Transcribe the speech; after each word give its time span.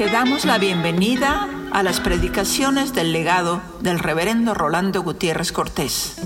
Te 0.00 0.06
damos 0.06 0.46
la 0.46 0.56
bienvenida 0.56 1.46
a 1.72 1.82
las 1.82 2.00
predicaciones 2.00 2.94
del 2.94 3.12
legado 3.12 3.60
del 3.82 3.98
reverendo 3.98 4.54
Rolando 4.54 5.02
Gutiérrez 5.02 5.52
Cortés. 5.52 6.16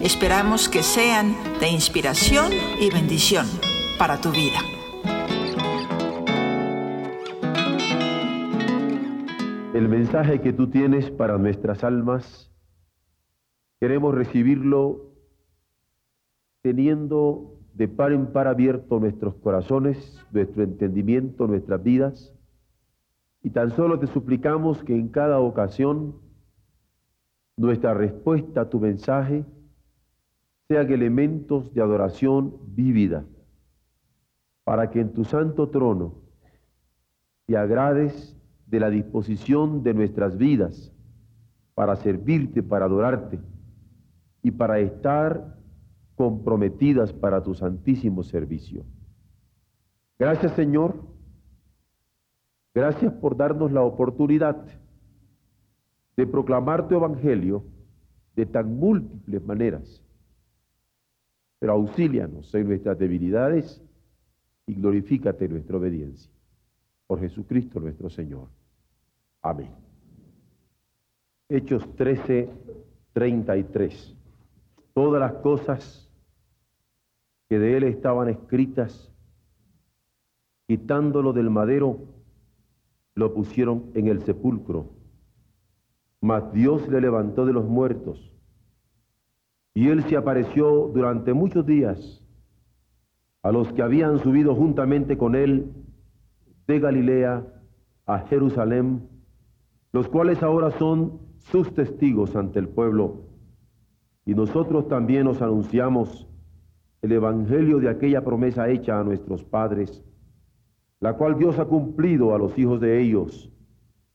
Esperamos 0.00 0.68
que 0.68 0.82
sean 0.82 1.36
de 1.60 1.68
inspiración 1.68 2.50
y 2.80 2.90
bendición 2.90 3.46
para 3.96 4.20
tu 4.20 4.32
vida. 4.32 4.58
El 9.72 9.88
mensaje 9.88 10.40
que 10.40 10.52
tú 10.52 10.68
tienes 10.68 11.08
para 11.12 11.38
nuestras 11.38 11.84
almas, 11.84 12.50
queremos 13.78 14.16
recibirlo 14.16 15.12
teniendo 16.60 17.54
de 17.72 17.86
par 17.86 18.10
en 18.10 18.32
par 18.32 18.48
abierto 18.48 18.98
nuestros 18.98 19.36
corazones, 19.36 20.20
nuestro 20.32 20.64
entendimiento, 20.64 21.46
nuestras 21.46 21.84
vidas, 21.84 22.34
y 23.42 23.50
tan 23.50 23.70
solo 23.72 23.98
te 23.98 24.06
suplicamos 24.06 24.82
que 24.84 24.94
en 24.94 25.08
cada 25.08 25.40
ocasión 25.40 26.14
nuestra 27.56 27.92
respuesta 27.94 28.62
a 28.62 28.70
tu 28.70 28.80
mensaje 28.80 29.44
sean 30.68 30.90
elementos 30.90 31.72
de 31.74 31.82
adoración 31.82 32.56
vívida, 32.68 33.24
para 34.64 34.90
que 34.90 35.00
en 35.00 35.12
tu 35.12 35.24
santo 35.24 35.68
trono 35.68 36.14
te 37.46 37.56
agrades 37.56 38.36
de 38.66 38.80
la 38.80 38.90
disposición 38.90 39.82
de 39.82 39.94
nuestras 39.94 40.38
vidas 40.38 40.92
para 41.74 41.96
servirte, 41.96 42.62
para 42.62 42.84
adorarte 42.84 43.40
y 44.42 44.52
para 44.52 44.78
estar 44.78 45.58
comprometidas 46.14 47.12
para 47.12 47.42
tu 47.42 47.54
santísimo 47.54 48.22
servicio. 48.22 48.84
Gracias 50.18 50.52
Señor, 50.52 51.11
gracias 52.74 53.12
por 53.14 53.36
darnos 53.36 53.72
la 53.72 53.82
oportunidad 53.82 54.64
de 56.16 56.26
proclamar 56.26 56.88
tu 56.88 56.94
evangelio 56.94 57.64
de 58.34 58.46
tan 58.46 58.76
múltiples 58.76 59.44
maneras, 59.44 60.02
pero 61.58 61.72
auxílianos 61.72 62.54
en 62.54 62.68
nuestras 62.68 62.98
debilidades 62.98 63.82
y 64.66 64.74
glorifícate 64.74 65.48
nuestra 65.48 65.76
obediencia. 65.76 66.30
Por 67.06 67.20
Jesucristo 67.20 67.80
nuestro 67.80 68.08
Señor. 68.08 68.48
Amén. 69.42 69.70
Hechos 71.48 71.94
13, 71.96 72.48
33. 73.12 74.16
Todas 74.94 75.20
las 75.20 75.34
cosas 75.42 76.08
que 77.48 77.58
de 77.58 77.76
él 77.76 77.84
estaban 77.84 78.28
escritas, 78.28 79.12
quitándolo 80.66 81.32
del 81.32 81.50
madero, 81.50 81.98
lo 83.14 83.34
pusieron 83.34 83.90
en 83.94 84.08
el 84.08 84.22
sepulcro. 84.22 84.90
Mas 86.20 86.52
Dios 86.52 86.88
le 86.88 87.00
levantó 87.00 87.44
de 87.44 87.52
los 87.52 87.66
muertos, 87.66 88.32
y 89.74 89.88
él 89.88 90.04
se 90.04 90.16
apareció 90.16 90.90
durante 90.94 91.32
muchos 91.32 91.66
días 91.66 92.22
a 93.42 93.50
los 93.50 93.72
que 93.72 93.82
habían 93.82 94.18
subido 94.18 94.54
juntamente 94.54 95.16
con 95.16 95.34
él 95.34 95.72
de 96.66 96.78
Galilea 96.78 97.44
a 98.06 98.18
Jerusalén, 98.20 99.08
los 99.92 100.08
cuales 100.08 100.42
ahora 100.42 100.70
son 100.72 101.20
sus 101.38 101.74
testigos 101.74 102.36
ante 102.36 102.58
el 102.58 102.68
pueblo. 102.68 103.24
Y 104.24 104.34
nosotros 104.34 104.88
también 104.88 105.26
os 105.26 105.42
anunciamos 105.42 106.28
el 107.02 107.12
Evangelio 107.12 107.78
de 107.78 107.88
aquella 107.88 108.24
promesa 108.24 108.68
hecha 108.68 109.00
a 109.00 109.04
nuestros 109.04 109.42
padres, 109.42 110.04
la 111.02 111.14
cual 111.14 111.36
Dios 111.36 111.58
ha 111.58 111.64
cumplido 111.64 112.32
a 112.32 112.38
los 112.38 112.56
hijos 112.56 112.80
de 112.80 113.02
ellos, 113.02 113.50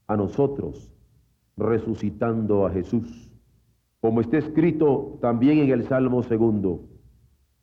a 0.07 0.16
nosotros, 0.16 0.89
resucitando 1.57 2.66
a 2.66 2.71
Jesús. 2.71 3.29
Como 4.00 4.22
está 4.22 4.38
escrito 4.38 5.17
también 5.19 5.57
en 5.57 5.69
el 5.72 5.84
Salmo 5.84 6.23
segundo, 6.23 6.88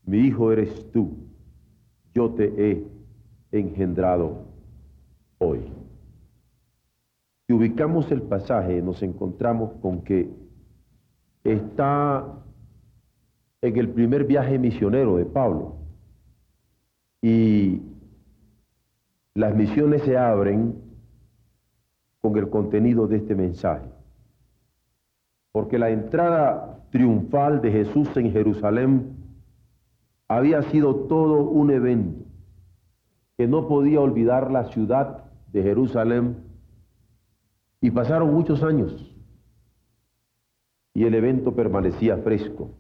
mi 0.04 0.18
hijo 0.18 0.52
eres 0.52 0.90
tú, 0.92 1.16
yo 2.14 2.32
te 2.32 2.52
he 2.58 2.86
engendrado 3.50 4.44
hoy. 5.38 5.60
Si 7.46 7.54
ubicamos 7.54 8.12
el 8.12 8.20
pasaje, 8.20 8.82
nos 8.82 9.02
encontramos 9.02 9.72
con 9.80 10.02
que 10.02 10.28
está 11.44 12.42
en 13.62 13.78
el 13.78 13.88
primer 13.88 14.24
viaje 14.24 14.58
misionero 14.58 15.16
de 15.16 15.24
Pablo. 15.24 15.76
Y 17.22 17.80
las 19.34 19.54
misiones 19.54 20.02
se 20.02 20.16
abren 20.16 20.80
con 22.20 22.36
el 22.38 22.48
contenido 22.48 23.06
de 23.08 23.16
este 23.16 23.34
mensaje. 23.34 23.88
Porque 25.52 25.78
la 25.78 25.90
entrada 25.90 26.80
triunfal 26.90 27.60
de 27.60 27.72
Jesús 27.72 28.08
en 28.16 28.30
Jerusalén 28.30 29.16
había 30.28 30.62
sido 30.70 31.06
todo 31.06 31.42
un 31.42 31.70
evento 31.70 32.24
que 33.36 33.48
no 33.48 33.66
podía 33.66 34.00
olvidar 34.00 34.50
la 34.50 34.66
ciudad 34.66 35.24
de 35.52 35.62
Jerusalén. 35.62 36.36
Y 37.80 37.90
pasaron 37.90 38.32
muchos 38.32 38.62
años 38.62 39.14
y 40.94 41.04
el 41.04 41.14
evento 41.14 41.54
permanecía 41.54 42.16
fresco. 42.18 42.70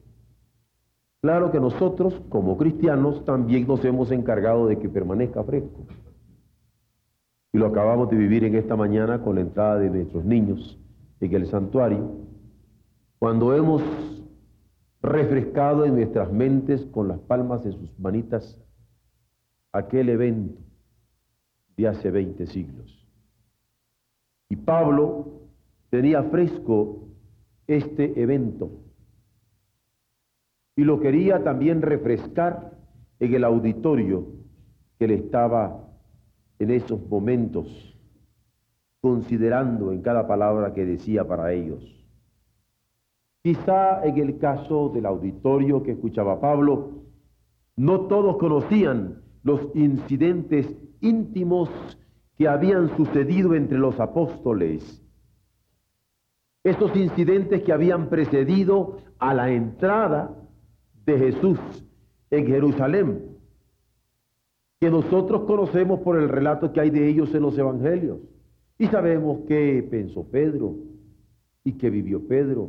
Claro 1.20 1.50
que 1.50 1.58
nosotros, 1.58 2.22
como 2.28 2.56
cristianos, 2.56 3.24
también 3.24 3.66
nos 3.66 3.84
hemos 3.84 4.10
encargado 4.12 4.66
de 4.66 4.78
que 4.78 4.88
permanezca 4.88 5.42
fresco. 5.42 5.86
Y 7.54 7.58
lo 7.58 7.66
acabamos 7.66 8.10
de 8.10 8.16
vivir 8.16 8.42
en 8.42 8.56
esta 8.56 8.74
mañana 8.74 9.22
con 9.22 9.36
la 9.36 9.42
entrada 9.42 9.78
de 9.78 9.88
nuestros 9.88 10.24
niños 10.24 10.76
en 11.20 11.34
el 11.34 11.46
santuario, 11.46 12.10
cuando 13.20 13.54
hemos 13.54 13.80
refrescado 15.00 15.84
en 15.84 15.94
nuestras 15.94 16.32
mentes 16.32 16.84
con 16.86 17.06
las 17.06 17.20
palmas 17.20 17.62
de 17.62 17.70
sus 17.70 17.96
manitas 17.96 18.60
aquel 19.70 20.08
evento 20.08 20.60
de 21.76 21.86
hace 21.86 22.10
20 22.10 22.44
siglos. 22.48 23.06
Y 24.48 24.56
Pablo 24.56 25.42
tenía 25.90 26.24
fresco 26.24 27.06
este 27.68 28.20
evento 28.20 28.72
y 30.74 30.82
lo 30.82 30.98
quería 30.98 31.44
también 31.44 31.82
refrescar 31.82 32.72
en 33.20 33.32
el 33.32 33.44
auditorio 33.44 34.26
que 34.98 35.06
le 35.06 35.14
estaba 35.14 35.83
en 36.64 36.70
esos 36.70 37.06
momentos 37.08 37.94
considerando 39.04 39.92
en 39.92 40.00
cada 40.00 40.26
palabra 40.26 40.72
que 40.72 40.86
decía 40.86 41.28
para 41.28 41.52
ellos. 41.52 41.84
Quizá 43.42 44.02
en 44.02 44.16
el 44.16 44.38
caso 44.38 44.88
del 44.88 45.04
auditorio 45.04 45.82
que 45.82 45.92
escuchaba 45.92 46.40
Pablo, 46.40 47.02
no 47.76 48.06
todos 48.06 48.38
conocían 48.38 49.20
los 49.42 49.60
incidentes 49.74 50.74
íntimos 51.02 51.68
que 52.38 52.48
habían 52.48 52.96
sucedido 52.96 53.54
entre 53.54 53.76
los 53.76 54.00
apóstoles. 54.00 55.02
Estos 56.62 56.96
incidentes 56.96 57.62
que 57.62 57.74
habían 57.74 58.08
precedido 58.08 59.00
a 59.18 59.34
la 59.34 59.50
entrada 59.50 60.34
de 61.04 61.18
Jesús 61.18 61.58
en 62.30 62.46
Jerusalén, 62.46 63.33
que 64.84 64.90
nosotros 64.90 65.44
conocemos 65.44 66.00
por 66.00 66.18
el 66.18 66.28
relato 66.28 66.70
que 66.70 66.78
hay 66.78 66.90
de 66.90 67.08
ellos 67.08 67.34
en 67.34 67.40
los 67.40 67.56
evangelios. 67.56 68.18
Y 68.78 68.86
sabemos 68.88 69.38
qué 69.48 69.82
pensó 69.90 70.24
Pedro 70.24 70.74
y 71.64 71.72
qué 71.72 71.88
vivió 71.88 72.28
Pedro, 72.28 72.68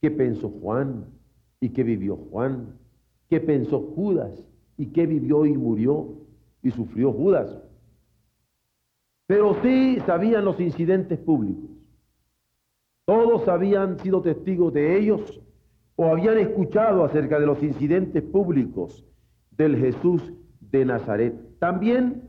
qué 0.00 0.10
pensó 0.10 0.48
Juan 0.48 1.04
y 1.60 1.68
qué 1.68 1.84
vivió 1.84 2.16
Juan, 2.16 2.76
qué 3.30 3.38
pensó 3.38 3.78
Judas 3.94 4.32
y 4.76 4.86
qué 4.86 5.06
vivió 5.06 5.46
y 5.46 5.56
murió 5.56 6.08
y 6.60 6.72
sufrió 6.72 7.12
Judas. 7.12 7.56
Pero 9.28 9.62
sí 9.62 10.00
sabían 10.06 10.44
los 10.44 10.58
incidentes 10.58 11.20
públicos. 11.20 11.70
Todos 13.04 13.46
habían 13.46 13.96
sido 14.00 14.22
testigos 14.22 14.72
de 14.72 14.98
ellos 14.98 15.40
o 15.94 16.06
habían 16.06 16.36
escuchado 16.38 17.04
acerca 17.04 17.38
de 17.38 17.46
los 17.46 17.62
incidentes 17.62 18.24
públicos 18.24 19.04
del 19.52 19.76
Jesús 19.76 20.32
de 20.70 20.84
Nazaret. 20.84 21.34
También 21.58 22.28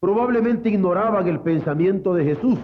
probablemente 0.00 0.68
ignoraban 0.68 1.26
el 1.26 1.40
pensamiento 1.40 2.14
de 2.14 2.24
Jesús, 2.24 2.58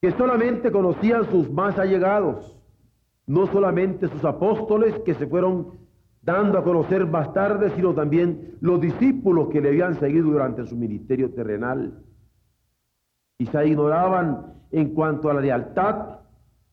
que 0.00 0.10
solamente 0.12 0.70
conocían 0.72 1.24
sus 1.30 1.50
más 1.50 1.78
allegados, 1.78 2.58
no 3.26 3.46
solamente 3.46 4.08
sus 4.08 4.24
apóstoles 4.24 4.94
que 5.04 5.14
se 5.14 5.26
fueron 5.26 5.78
dando 6.22 6.58
a 6.58 6.64
conocer 6.64 7.06
más 7.06 7.32
tarde, 7.32 7.70
sino 7.74 7.94
también 7.94 8.56
los 8.60 8.80
discípulos 8.80 9.48
que 9.48 9.60
le 9.60 9.70
habían 9.70 9.98
seguido 9.98 10.30
durante 10.30 10.66
su 10.66 10.76
ministerio 10.76 11.32
terrenal. 11.32 11.98
Quizá 13.38 13.64
ignoraban 13.64 14.54
en 14.70 14.94
cuanto 14.94 15.30
a 15.30 15.34
la 15.34 15.40
lealtad 15.40 16.20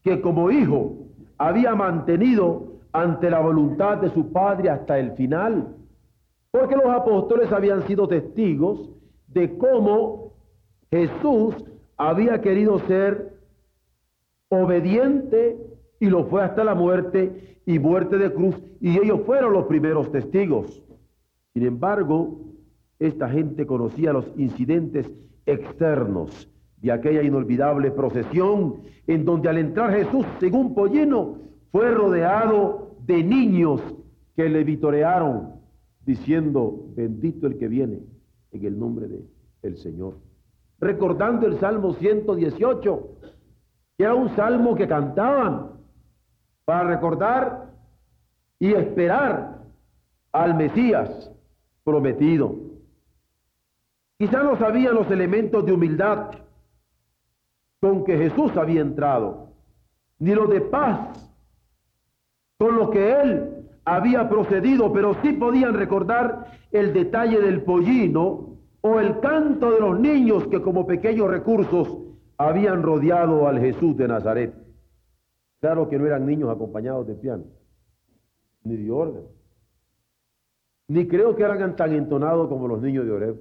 que 0.03 0.21
como 0.21 0.51
hijo 0.51 1.07
había 1.37 1.73
mantenido 1.75 2.79
ante 2.91 3.29
la 3.29 3.39
voluntad 3.39 3.97
de 3.97 4.09
su 4.09 4.31
Padre 4.31 4.69
hasta 4.69 4.99
el 4.99 5.11
final. 5.13 5.75
Porque 6.51 6.75
los 6.75 6.87
apóstoles 6.87 7.51
habían 7.51 7.85
sido 7.87 8.07
testigos 8.07 8.89
de 9.27 9.57
cómo 9.57 10.33
Jesús 10.89 11.55
había 11.97 12.41
querido 12.41 12.79
ser 12.87 13.37
obediente 14.49 15.57
y 15.99 16.07
lo 16.07 16.25
fue 16.25 16.43
hasta 16.43 16.63
la 16.63 16.73
muerte 16.73 17.59
y 17.65 17.77
muerte 17.77 18.17
de 18.17 18.33
cruz, 18.33 18.55
y 18.81 18.97
ellos 18.97 19.21
fueron 19.25 19.53
los 19.53 19.65
primeros 19.65 20.11
testigos. 20.11 20.81
Sin 21.53 21.65
embargo, 21.65 22.39
esta 22.97 23.29
gente 23.29 23.67
conocía 23.67 24.11
los 24.11 24.25
incidentes 24.37 25.11
externos 25.45 26.49
de 26.77 26.91
aquella 26.91 27.21
inolvidable 27.21 27.91
procesión 27.91 28.77
en 29.05 29.25
donde 29.25 29.49
al 29.49 29.57
entrar 29.57 29.91
Jesús 29.91 30.25
un 30.51 30.73
pollino 30.73 31.37
fue 31.71 31.91
rodeado 31.91 32.95
de 33.05 33.23
niños 33.23 33.81
que 34.35 34.49
le 34.49 34.63
vitorearon 34.63 35.58
diciendo, 36.05 36.87
bendito 36.95 37.47
el 37.47 37.57
que 37.57 37.67
viene 37.67 37.99
en 38.51 38.65
el 38.65 38.79
nombre 38.79 39.07
de 39.07 39.23
el 39.61 39.77
Señor. 39.77 40.17
Recordando 40.79 41.45
el 41.45 41.59
Salmo 41.59 41.93
118, 41.93 43.09
que 43.97 44.03
era 44.03 44.15
un 44.15 44.35
salmo 44.35 44.75
que 44.75 44.87
cantaban 44.87 45.71
para 46.65 46.83
recordar 46.83 47.73
y 48.59 48.73
esperar 48.73 49.63
al 50.31 50.55
Mesías 50.55 51.31
prometido. 51.83 52.55
Quizá 54.17 54.43
no 54.43 54.57
sabían 54.57 54.95
los 54.95 55.09
elementos 55.11 55.65
de 55.65 55.73
humildad 55.73 56.31
con 57.79 58.03
que 58.03 58.17
Jesús 58.17 58.55
había 58.57 58.81
entrado, 58.81 59.53
ni 60.19 60.33
los 60.33 60.49
de 60.49 60.61
paz 60.61 61.31
con 62.57 62.75
los 62.75 62.89
que 62.89 63.21
él 63.21 63.58
había 63.95 64.29
procedido, 64.29 64.93
pero 64.93 65.15
sí 65.21 65.33
podían 65.33 65.73
recordar 65.73 66.51
el 66.71 66.93
detalle 66.93 67.41
del 67.41 67.63
pollino 67.63 68.57
o 68.81 68.99
el 68.99 69.19
canto 69.19 69.71
de 69.71 69.79
los 69.79 69.99
niños 69.99 70.47
que 70.47 70.61
como 70.61 70.85
pequeños 70.85 71.29
recursos 71.29 71.97
habían 72.37 72.83
rodeado 72.83 73.47
al 73.47 73.59
Jesús 73.59 73.97
de 73.97 74.07
Nazaret. 74.07 74.53
Claro 75.59 75.89
que 75.89 75.97
no 75.97 76.05
eran 76.05 76.25
niños 76.25 76.49
acompañados 76.49 77.07
de 77.07 77.15
piano, 77.15 77.45
ni 78.63 78.77
de 78.77 78.91
órgano, 78.91 79.27
ni 80.87 81.07
creo 81.07 81.35
que 81.35 81.43
eran 81.43 81.75
tan 81.75 81.93
entonados 81.93 82.47
como 82.47 82.67
los 82.67 82.81
niños 82.81 83.05
de 83.05 83.11
Oreb. 83.11 83.39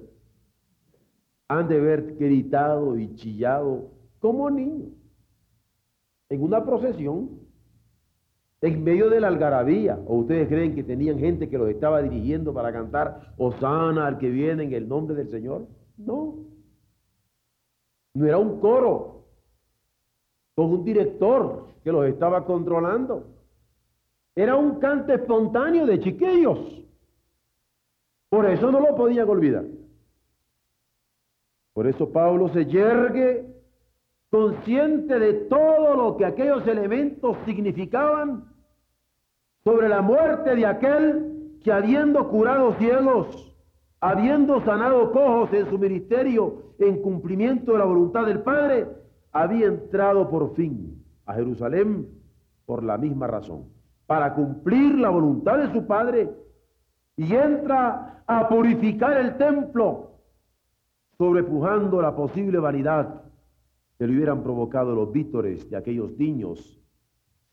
Han 1.47 1.67
de 1.67 1.77
haber 1.77 2.15
gritado 2.15 2.97
y 2.97 3.15
chillado 3.15 3.91
como 4.19 4.49
niños 4.49 4.89
en 6.29 6.43
una 6.43 6.63
procesión 6.63 7.48
en 8.61 8.83
medio 8.83 9.09
de 9.09 9.21
la 9.21 9.29
algarabía, 9.29 9.99
o 10.05 10.17
ustedes 10.17 10.47
creen 10.49 10.75
que 10.75 10.83
tenían 10.83 11.17
gente 11.17 11.49
que 11.49 11.57
los 11.57 11.69
estaba 11.69 12.01
dirigiendo 12.01 12.53
para 12.53 12.73
cantar 12.73 13.33
Osana 13.37 14.07
al 14.07 14.17
que 14.17 14.29
viene 14.29 14.63
en 14.63 14.73
el 14.73 14.87
nombre 14.87 15.15
del 15.15 15.29
Señor. 15.29 15.67
No. 15.97 16.35
No 18.13 18.25
era 18.25 18.37
un 18.37 18.59
coro 18.59 19.23
con 20.55 20.71
un 20.71 20.83
director 20.83 21.67
que 21.83 21.91
los 21.91 22.05
estaba 22.05 22.45
controlando. 22.45 23.27
Era 24.35 24.55
un 24.55 24.79
canto 24.79 25.13
espontáneo 25.13 25.85
de 25.85 25.99
chiquillos. 26.01 26.59
Por 28.29 28.45
eso 28.45 28.71
no 28.71 28.81
lo 28.81 28.95
podían 28.95 29.29
olvidar. 29.29 29.65
Por 31.73 31.87
eso 31.87 32.11
Pablo 32.11 32.49
se 32.49 32.65
yergue 32.65 33.45
consciente 34.29 35.17
de 35.17 35.33
todo 35.33 35.95
lo 35.95 36.17
que 36.17 36.25
aquellos 36.25 36.67
elementos 36.67 37.37
significaban 37.45 38.48
sobre 39.69 39.87
la 39.87 40.01
muerte 40.01 40.55
de 40.55 40.65
aquel 40.65 41.59
que 41.63 41.71
habiendo 41.71 42.27
curado 42.27 42.73
ciegos, 42.79 43.55
habiendo 43.99 44.65
sanado 44.65 45.11
cojos 45.11 45.53
en 45.53 45.69
su 45.69 45.77
ministerio 45.77 46.73
en 46.79 46.99
cumplimiento 47.03 47.73
de 47.73 47.77
la 47.77 47.85
voluntad 47.85 48.25
del 48.25 48.41
Padre, 48.41 48.87
había 49.31 49.67
entrado 49.67 50.27
por 50.27 50.55
fin 50.55 51.05
a 51.27 51.35
Jerusalén 51.35 52.07
por 52.65 52.83
la 52.83 52.97
misma 52.97 53.27
razón, 53.27 53.65
para 54.07 54.33
cumplir 54.33 54.95
la 54.95 55.09
voluntad 55.09 55.59
de 55.59 55.71
su 55.71 55.85
Padre 55.85 56.31
y 57.15 57.35
entra 57.35 58.23
a 58.25 58.49
purificar 58.49 59.17
el 59.17 59.37
templo, 59.37 60.13
sobrepujando 61.15 62.01
la 62.01 62.15
posible 62.15 62.57
vanidad 62.57 63.21
que 63.99 64.07
le 64.07 64.15
hubieran 64.15 64.41
provocado 64.41 64.95
los 64.95 65.11
vítores 65.11 65.69
de 65.69 65.77
aquellos 65.77 66.17
niños, 66.17 66.81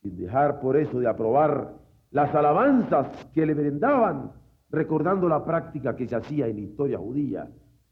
sin 0.01 0.17
dejar 0.17 0.61
por 0.61 0.79
eso 0.79 0.99
de 0.99 1.09
aprobar 1.09 1.85
las 2.11 2.35
alabanzas 2.35 3.27
que 3.35 3.47
le 3.47 3.55
brindaban, 3.55 4.33
recordando 4.71 5.29
la 5.29 5.45
práctica 5.45 5.95
que 5.97 6.07
se 6.07 6.17
hacía 6.17 6.47
en 6.47 6.57
la 6.57 6.63
historia 6.63 6.99
judía 6.99 7.49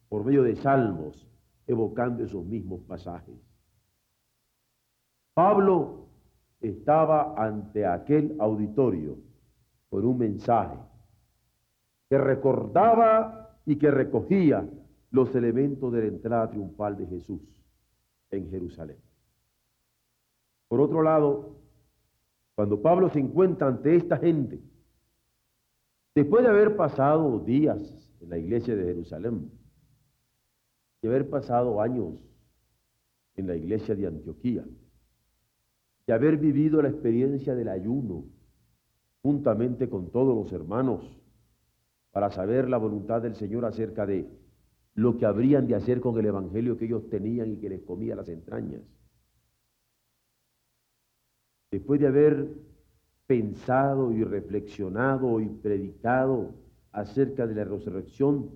por 0.09 0.25
medio 0.25 0.43
de 0.43 0.57
salmos, 0.57 1.29
evocando 1.67 2.25
esos 2.25 2.45
mismos 2.45 2.83
pasajes. 2.83 3.35
Pablo 5.35 6.07
estaba 6.61 7.35
ante 7.37 7.87
aquel 7.87 8.37
auditorio 8.39 9.19
con 9.91 10.05
un 10.05 10.19
mensaje 10.19 10.79
que 12.09 12.19
recordaba 12.19 13.59
y 13.67 13.77
que 13.77 13.91
recogía 13.91 14.69
los 15.11 15.35
elementos 15.35 15.93
de 15.93 16.01
la 16.03 16.07
entrada 16.09 16.51
triunfal 16.51 16.97
de 16.97 17.07
Jesús 17.07 17.41
en 18.31 18.51
Jerusalén. 18.51 18.99
Por 20.69 20.81
otro 20.81 21.03
lado, 21.03 21.64
cuando 22.55 22.81
Pablo 22.81 23.09
se 23.11 23.19
encuentra 23.19 23.69
ante 23.69 23.97
esta 23.97 24.17
gente, 24.17 24.61
después 26.15 26.45
de 26.45 26.51
haber 26.51 26.77
pasado 26.77 27.41
días 27.41 27.81
en 28.21 28.31
la 28.31 28.39
iglesia 28.39 28.77
de 28.77 28.85
Jerusalén, 28.85 29.51
de 31.03 31.09
haber 31.09 31.29
pasado 31.29 31.81
años 31.81 32.15
en 33.37 33.47
la 33.47 33.57
iglesia 33.57 33.95
de 33.95 34.07
Antioquía, 34.07 34.65
de 36.07 36.13
haber 36.13 36.37
vivido 36.37 36.81
la 36.81 36.89
experiencia 36.89 37.55
del 37.55 37.69
ayuno 37.69 38.25
juntamente 39.23 39.89
con 39.89 40.11
todos 40.11 40.35
los 40.37 40.53
hermanos 40.53 41.03
para 42.13 42.31
saber 42.31 42.69
la 42.69 42.77
voluntad 42.77 43.23
del 43.23 43.35
Señor 43.35 43.65
acerca 43.65 44.07
de 44.07 44.29
lo 44.95 45.17
que 45.17 45.27
habrían 45.27 45.67
de 45.67 45.75
hacer 45.75 46.01
con 46.01 46.17
el 46.19 46.27
evangelio 46.27 46.77
que 46.77 46.85
ellos 46.85 47.09
tenían 47.09 47.53
y 47.53 47.57
que 47.57 47.69
les 47.69 47.83
comía 47.83 48.15
las 48.15 48.29
entrañas. 48.29 48.83
Después 51.75 52.01
de 52.01 52.07
haber 52.07 52.47
pensado 53.27 54.13
y 54.13 54.23
reflexionado 54.23 55.41
y 55.41 55.49
predicado 55.49 56.53
acerca 56.93 57.49
de 57.49 57.55
la 57.57 57.65
resurrección 57.65 58.49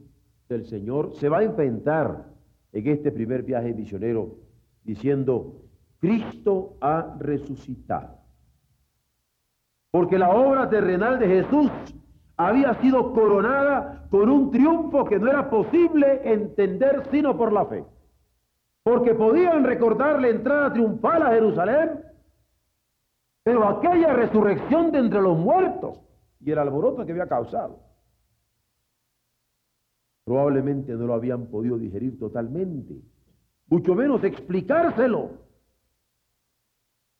del 0.48 0.64
Señor, 0.66 1.16
se 1.16 1.28
va 1.28 1.38
a 1.38 1.42
enfrentar 1.42 2.26
en 2.72 2.86
este 2.86 3.10
primer 3.10 3.42
viaje 3.42 3.74
misionero 3.74 4.36
diciendo, 4.84 5.56
Cristo 5.98 6.76
ha 6.80 7.16
resucitado. 7.18 8.18
Porque 9.90 10.16
la 10.16 10.30
obra 10.30 10.70
terrenal 10.70 11.18
de 11.18 11.26
Jesús 11.26 11.72
había 12.36 12.72
sido 12.74 13.12
coronada 13.14 14.06
con 14.10 14.30
un 14.30 14.52
triunfo 14.52 15.04
que 15.06 15.18
no 15.18 15.28
era 15.28 15.50
posible 15.50 16.20
entender 16.22 17.02
sino 17.10 17.36
por 17.36 17.52
la 17.52 17.66
fe. 17.66 17.84
Porque 18.84 19.12
podían 19.12 19.64
recordar 19.64 20.20
la 20.20 20.28
entrada 20.28 20.72
triunfal 20.72 21.22
a 21.24 21.32
Jerusalén, 21.32 22.07
pero 23.48 23.66
aquella 23.66 24.12
resurrección 24.12 24.92
de 24.92 24.98
entre 24.98 25.22
los 25.22 25.38
muertos 25.38 25.98
y 26.38 26.50
el 26.50 26.58
alboroto 26.58 27.06
que 27.06 27.12
había 27.12 27.26
causado, 27.26 27.80
probablemente 30.26 30.92
no 30.92 31.06
lo 31.06 31.14
habían 31.14 31.46
podido 31.46 31.78
digerir 31.78 32.18
totalmente, 32.18 33.00
mucho 33.68 33.94
menos 33.94 34.22
explicárselo. 34.22 35.30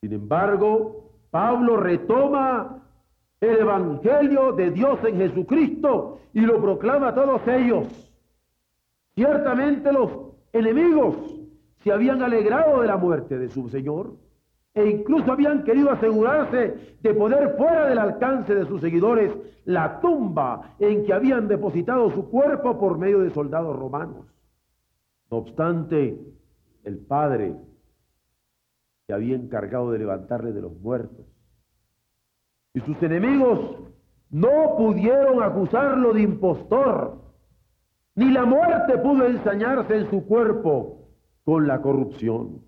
Sin 0.03 0.13
embargo, 0.13 1.13
Pablo 1.31 1.79
retoma 1.79 2.87
el 3.41 3.61
Evangelio 3.61 4.53
de 4.53 4.71
Dios 4.71 5.03
en 5.05 5.17
Jesucristo 5.17 6.21
y 6.35 6.43
lo 6.43 6.61
proclama 6.61 7.09
a 7.09 7.15
todos 7.15 7.41
ellos. 7.49 7.87
Ciertamente 9.15 9.91
los 9.91 10.11
enemigos 10.53 11.41
se 11.83 11.91
habían 11.91 12.21
alegrado 12.21 12.83
de 12.83 12.87
la 12.87 12.99
muerte 12.99 13.39
de 13.39 13.49
su 13.49 13.71
Señor 13.71 14.28
e 14.79 14.91
incluso 14.91 15.33
habían 15.33 15.65
querido 15.65 15.91
asegurarse 15.91 16.97
de 17.01 17.15
poder 17.15 17.57
fuera 17.57 17.87
del 17.87 17.99
alcance 17.99 18.55
de 18.55 18.65
sus 18.67 18.81
seguidores 18.81 19.33
la 19.65 20.01
tumba 20.01 20.77
en 20.79 21.05
que 21.05 21.13
habían 21.13 21.49
depositado 21.49 22.13
su 22.13 22.31
cuerpo 22.31 22.79
por 22.79 22.97
medio 22.97 23.19
de 23.19 23.31
soldados 23.31 23.77
romanos. 23.77 24.27
No 25.31 25.39
obstante, 25.39 26.17
el 26.85 26.99
Padre 26.99 27.57
se 29.09 29.13
había 29.13 29.35
encargado 29.35 29.91
de 29.91 29.99
levantarle 29.99 30.53
de 30.53 30.63
los 30.63 30.79
muertos 30.81 31.27
y 32.73 32.81
sus 32.81 33.03
enemigos 33.03 33.81
no 34.31 34.77
pudieron 34.77 35.43
acusarlo 35.43 36.13
de 36.13 36.23
impostor, 36.23 37.19
ni 38.15 38.31
la 38.31 38.45
muerte 38.45 38.97
pudo 38.99 39.27
ensañarse 39.27 39.97
en 39.97 40.11
su 40.11 40.25
cuerpo 40.25 41.09
con 41.45 41.67
la 41.67 41.83
corrupción. 41.83 42.68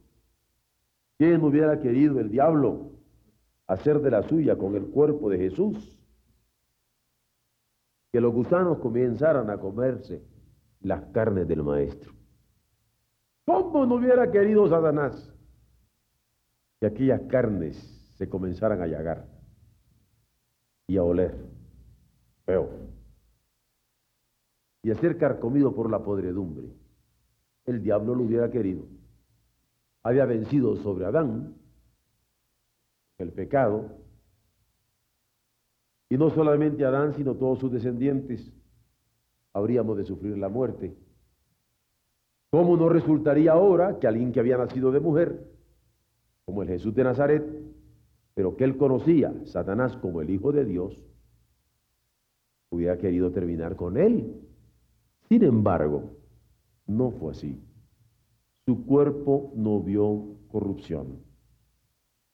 ¿Quién 1.21 1.45
hubiera 1.45 1.79
querido 1.79 2.19
el 2.19 2.31
diablo 2.31 2.93
hacer 3.67 4.00
de 4.00 4.11
la 4.11 4.23
suya 4.23 4.57
con 4.57 4.75
el 4.75 4.87
cuerpo 4.87 5.29
de 5.29 5.37
Jesús? 5.37 6.00
Que 8.11 8.23
los 8.23 8.33
gusanos 8.33 8.79
comenzaran 8.79 9.50
a 9.50 9.59
comerse 9.59 10.25
las 10.81 11.03
carnes 11.12 11.47
del 11.47 11.62
maestro. 11.62 12.15
¿Cómo 13.45 13.85
no 13.85 13.97
hubiera 13.97 14.31
querido 14.31 14.67
Satanás 14.67 15.31
que 16.81 16.87
aquellas 16.87 17.21
carnes 17.29 17.77
se 18.17 18.27
comenzaran 18.27 18.81
a 18.81 18.87
llagar 18.87 19.29
y 20.87 20.97
a 20.97 21.03
oler 21.03 21.37
feo 22.47 22.71
y 24.83 24.91
a 24.91 24.95
ser 24.95 25.19
carcomido 25.19 25.75
por 25.75 25.91
la 25.91 26.03
podredumbre? 26.03 26.73
El 27.67 27.83
diablo 27.83 28.15
lo 28.15 28.23
hubiera 28.23 28.50
querido. 28.50 29.00
Había 30.02 30.25
vencido 30.26 30.76
sobre 30.76 31.04
Adán 31.07 31.54
el 33.19 33.33
pecado 33.33 33.99
y 36.09 36.16
no 36.16 36.30
solamente 36.30 36.85
Adán, 36.85 37.14
sino 37.14 37.37
todos 37.37 37.59
sus 37.59 37.71
descendientes 37.71 38.52
habríamos 39.52 39.97
de 39.97 40.04
sufrir 40.04 40.37
la 40.38 40.49
muerte. 40.49 40.97
¿Cómo 42.50 42.76
no 42.76 42.88
resultaría 42.88 43.52
ahora 43.52 43.99
que 43.99 44.09
alguien 44.09 44.33
que 44.33 44.40
había 44.40 44.59
nacido 44.59 44.90
de 44.90 45.00
mujer, 45.00 45.49
como 46.45 46.62
el 46.62 46.69
Jesús 46.69 46.95
de 46.95 47.04
Nazaret, 47.04 47.45
pero 48.35 48.57
que 48.57 48.64
él 48.64 48.76
conocía, 48.76 49.33
Satanás, 49.45 49.97
como 49.99 50.21
el 50.21 50.30
Hijo 50.30 50.50
de 50.50 50.64
Dios, 50.64 51.00
hubiera 52.71 52.99
querido 52.99 53.30
terminar 53.30 53.76
con 53.76 53.97
él? 53.97 54.35
Sin 55.28 55.45
embargo, 55.45 56.16
no 56.87 57.12
fue 57.12 57.33
así. 57.33 57.62
Su 58.71 58.87
cuerpo 58.87 59.50
no 59.57 59.81
vio 59.81 60.37
corrupción. 60.53 61.25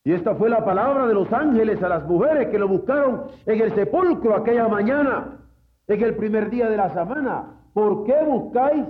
Y 0.05 0.13
esta 0.13 0.35
fue 0.35 0.51
la 0.51 0.63
palabra 0.63 1.07
de 1.07 1.15
los 1.15 1.33
ángeles 1.33 1.83
a 1.83 1.89
las 1.89 2.07
mujeres 2.07 2.49
que 2.49 2.59
lo 2.59 2.69
buscaron 2.69 3.29
en 3.47 3.59
el 3.59 3.75
sepulcro 3.75 4.37
aquella 4.37 4.69
mañana, 4.69 5.39
en 5.87 6.03
el 6.03 6.15
primer 6.15 6.51
día 6.51 6.69
de 6.69 6.77
la 6.77 6.93
semana. 6.93 7.59
¿Por 7.73 8.05
qué 8.05 8.23
buscáis 8.23 8.85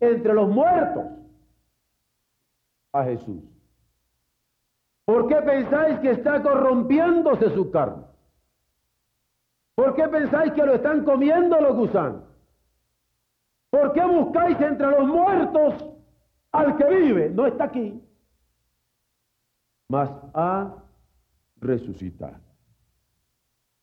entre 0.00 0.34
los 0.34 0.48
muertos 0.48 1.04
a 2.92 3.04
Jesús? 3.04 3.44
¿Por 5.04 5.28
qué 5.28 5.36
pensáis 5.36 6.00
que 6.00 6.10
está 6.10 6.42
corrompiéndose 6.42 7.54
su 7.54 7.70
carne? 7.70 8.02
¿Por 9.76 9.94
qué 9.94 10.08
pensáis 10.08 10.52
que 10.52 10.66
lo 10.66 10.74
están 10.74 11.04
comiendo 11.04 11.60
los 11.60 11.76
gusanos? 11.76 12.24
¿Por 13.70 13.92
qué 13.92 14.04
buscáis 14.04 14.60
entre 14.60 14.90
los 14.90 15.06
muertos 15.06 15.94
al 16.52 16.76
que 16.76 16.84
vive? 16.84 17.30
No 17.30 17.46
está 17.46 17.64
aquí, 17.64 18.00
mas 19.88 20.10
ha 20.34 20.74
resucitado. 21.60 22.38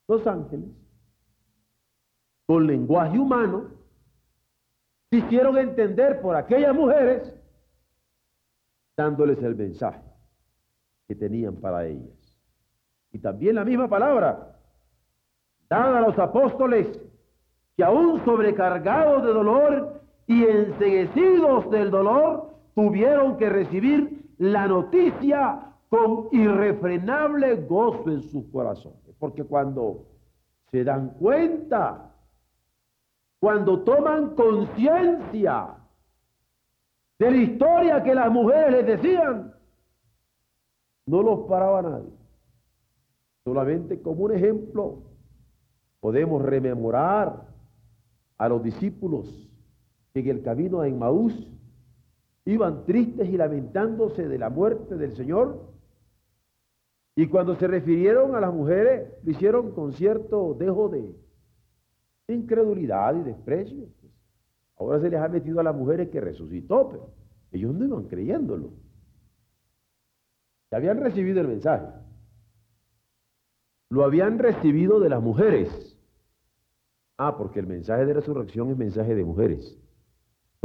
Los 0.08 0.26
ángeles, 0.28 0.70
con 2.46 2.68
lenguaje 2.68 3.18
humano, 3.18 3.72
hicieron 5.12 5.58
entender 5.58 6.22
por 6.22 6.36
aquellas 6.36 6.76
mujeres, 6.76 7.34
dándoles 8.96 9.42
el 9.42 9.56
mensaje 9.56 10.02
que 11.08 11.16
tenían 11.16 11.56
para 11.56 11.86
ellas. 11.86 12.14
Y 13.12 13.20
también 13.20 13.56
la 13.56 13.66
misma 13.66 13.88
palabra, 13.88 14.60
dada 15.70 16.00
a 16.00 16.02
los 16.02 16.18
apóstoles, 16.20 17.00
que 17.76 17.84
aún 17.84 18.24
sobrecargados 18.24 19.24
de 19.24 19.34
dolor 19.34 20.02
y 20.28 20.44
enseguecidos 20.44 21.70
del 21.72 21.92
dolor, 21.92 22.55
tuvieron 22.76 23.38
que 23.38 23.50
recibir 23.50 24.34
la 24.38 24.68
noticia 24.68 25.72
con 25.90 26.28
irrefrenable 26.32 27.56
gozo 27.68 28.12
en 28.12 28.22
sus 28.22 28.46
corazones. 28.52 29.00
Porque 29.18 29.44
cuando 29.44 30.06
se 30.72 30.84
dan 30.84 31.10
cuenta 31.12 32.12
cuando 33.40 33.84
toman 33.84 34.34
conciencia 34.34 35.76
de 37.20 37.32
la 37.32 37.38
historia 37.38 38.04
que 38.04 38.16
las 38.16 38.32
mujeres 38.32 38.72
les 38.72 38.88
decían, 38.88 39.54
no 41.06 41.22
los 41.22 41.48
paraba 41.48 41.82
nadie. 41.84 42.12
Solamente 43.44 44.02
como 44.02 44.24
un 44.24 44.32
ejemplo 44.34 45.04
podemos 46.00 46.42
rememorar 46.42 47.46
a 48.38 48.50
los 48.50 48.64
discípulos 48.64 49.48
que 50.14 50.22
en 50.22 50.30
el 50.30 50.42
camino 50.42 50.82
a 50.82 50.88
Emmaús 50.88 51.55
iban 52.46 52.86
tristes 52.86 53.28
y 53.28 53.38
lamentándose 53.38 54.28
de 54.28 54.38
la 54.38 54.50
muerte 54.50 54.96
del 54.96 55.16
Señor. 55.16 55.74
Y 57.16 57.28
cuando 57.28 57.56
se 57.56 57.68
refirieron 57.68 58.36
a 58.36 58.40
las 58.40 58.54
mujeres, 58.54 59.10
lo 59.24 59.32
hicieron 59.32 59.72
con 59.72 59.94
cierto 59.94 60.56
dejo 60.58 60.90
de, 60.90 61.16
incredulidad 62.28 63.16
y 63.16 63.24
desprecio. 63.24 63.88
Ahora 64.78 65.00
se 65.00 65.10
les 65.10 65.20
ha 65.20 65.28
metido 65.28 65.60
a 65.60 65.64
las 65.64 65.76
mujeres 65.76 66.10
que 66.10 66.20
resucitó, 66.20 66.90
pero 66.90 67.10
ellos 67.52 67.74
no 67.74 67.86
iban 67.86 68.04
creyéndolo. 68.08 68.74
Habían 70.72 71.00
recibido 71.00 71.40
el 71.40 71.48
mensaje. 71.48 71.88
Lo 73.90 74.04
habían 74.04 74.40
recibido 74.40 75.00
de 75.00 75.08
las 75.08 75.22
mujeres. 75.22 75.98
Ah, 77.18 77.38
porque 77.38 77.62
el 77.62 77.68
mensaje 77.68 78.06
de 78.06 78.14
resurrección 78.14 78.70
es 78.72 78.78
mensaje 78.78 79.16
de 79.16 79.24
mujeres. 79.24 79.80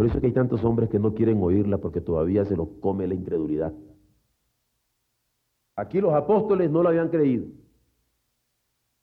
Por 0.01 0.07
eso 0.07 0.17
es 0.17 0.23
que 0.23 0.29
hay 0.29 0.33
tantos 0.33 0.65
hombres 0.65 0.89
que 0.89 0.99
no 0.99 1.13
quieren 1.13 1.43
oírla 1.43 1.77
porque 1.77 2.01
todavía 2.01 2.43
se 2.47 2.57
los 2.57 2.69
come 2.81 3.07
la 3.07 3.13
incredulidad. 3.13 3.75
Aquí 5.77 6.01
los 6.01 6.15
apóstoles 6.15 6.71
no 6.71 6.83
lo 6.83 6.89
habían 6.89 7.11
creído. 7.11 7.45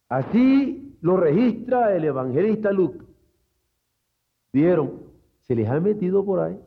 Así 0.09 0.97
lo 1.01 1.17
registra 1.17 1.95
el 1.95 2.03
evangelista 2.03 2.71
Lucas. 2.71 3.05
Vieron, 4.51 5.03
se 5.43 5.53
les 5.53 5.69
ha 5.69 5.79
metido 5.79 6.25
por 6.25 6.39
ahí 6.39 6.59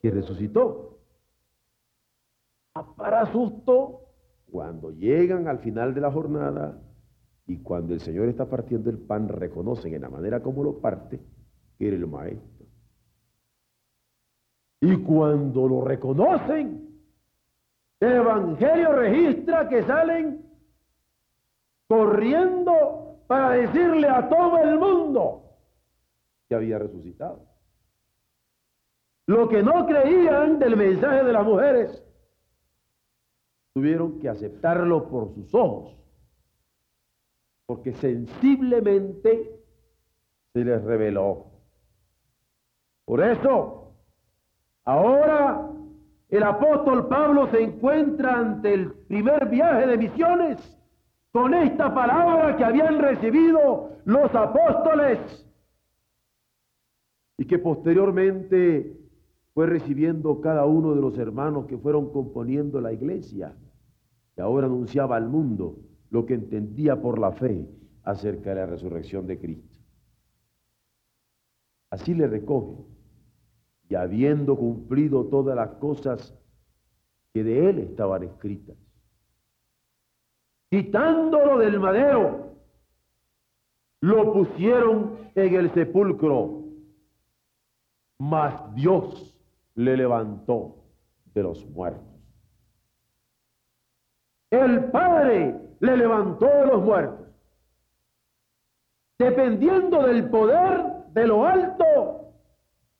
que 0.00 0.10
resucitó. 0.10 1.00
Ah, 2.74 2.94
para 2.96 3.30
susto, 3.30 4.06
cuando 4.50 4.90
llegan 4.90 5.48
al 5.48 5.58
final 5.58 5.92
de 5.92 6.00
la 6.00 6.10
jornada 6.10 6.80
y 7.46 7.58
cuando 7.58 7.92
el 7.92 8.00
Señor 8.00 8.26
está 8.26 8.48
partiendo 8.48 8.88
el 8.88 8.96
pan, 8.96 9.28
reconocen 9.28 9.92
en 9.92 10.00
la 10.00 10.08
manera 10.08 10.42
como 10.42 10.64
lo 10.64 10.80
parte 10.80 11.20
que 11.76 11.88
era 11.88 11.96
el 11.96 12.06
maestro. 12.06 12.53
Y 14.84 14.98
cuando 14.98 15.66
lo 15.66 15.80
reconocen, 15.80 16.94
el 18.00 18.12
Evangelio 18.12 18.92
registra 18.92 19.66
que 19.66 19.82
salen 19.84 20.44
corriendo 21.88 23.16
para 23.26 23.52
decirle 23.52 24.06
a 24.10 24.28
todo 24.28 24.58
el 24.58 24.78
mundo 24.78 25.42
que 26.46 26.54
había 26.54 26.78
resucitado. 26.78 27.46
Lo 29.26 29.48
que 29.48 29.62
no 29.62 29.86
creían 29.86 30.58
del 30.58 30.76
mensaje 30.76 31.24
de 31.24 31.32
las 31.32 31.46
mujeres, 31.46 32.04
tuvieron 33.72 34.18
que 34.18 34.28
aceptarlo 34.28 35.08
por 35.08 35.32
sus 35.34 35.54
ojos, 35.54 35.96
porque 37.64 37.94
sensiblemente 37.94 39.64
se 40.52 40.62
les 40.62 40.84
reveló. 40.84 41.46
Por 43.06 43.22
eso, 43.22 43.83
ahora 44.84 45.70
el 46.28 46.42
apóstol 46.42 47.06
Pablo 47.08 47.48
se 47.50 47.62
encuentra 47.62 48.38
ante 48.38 48.74
el 48.74 48.92
primer 48.92 49.48
viaje 49.48 49.86
de 49.86 49.98
misiones 49.98 50.78
con 51.32 51.54
esta 51.54 51.94
palabra 51.94 52.56
que 52.56 52.64
habían 52.64 52.98
recibido 52.98 53.90
los 54.04 54.34
apóstoles 54.34 55.18
y 57.36 57.46
que 57.46 57.58
posteriormente 57.58 58.96
fue 59.54 59.66
recibiendo 59.66 60.40
cada 60.40 60.64
uno 60.64 60.94
de 60.94 61.00
los 61.00 61.16
hermanos 61.18 61.66
que 61.66 61.78
fueron 61.78 62.12
componiendo 62.12 62.80
la 62.80 62.92
iglesia, 62.92 63.56
y 64.36 64.40
ahora 64.40 64.66
anunciaba 64.66 65.16
al 65.16 65.28
mundo 65.28 65.78
lo 66.10 66.26
que 66.26 66.34
entendía 66.34 67.00
por 67.00 67.18
la 67.18 67.32
fe 67.32 67.68
acerca 68.02 68.50
de 68.50 68.56
la 68.56 68.66
resurrección 68.66 69.26
de 69.26 69.38
Cristo. 69.38 69.78
Así 71.90 72.14
le 72.14 72.26
recoge, 72.26 72.82
habiendo 73.96 74.56
cumplido 74.56 75.24
todas 75.26 75.56
las 75.56 75.70
cosas 75.76 76.38
que 77.32 77.42
de 77.42 77.70
él 77.70 77.78
estaban 77.80 78.22
escritas, 78.22 78.76
quitándolo 80.70 81.58
del 81.58 81.80
madero, 81.80 82.56
lo 84.00 84.32
pusieron 84.32 85.18
en 85.34 85.54
el 85.54 85.72
sepulcro, 85.72 86.64
mas 88.18 88.74
Dios 88.74 89.34
le 89.74 89.96
levantó 89.96 90.76
de 91.32 91.42
los 91.42 91.64
muertos. 91.70 92.14
El 94.50 94.84
Padre 94.90 95.58
le 95.80 95.96
levantó 95.96 96.46
de 96.46 96.66
los 96.66 96.82
muertos. 96.82 97.26
Dependiendo 99.18 100.02
del 100.02 100.28
poder 100.30 100.84
de 101.12 101.26
lo 101.26 101.46
alto, 101.46 102.23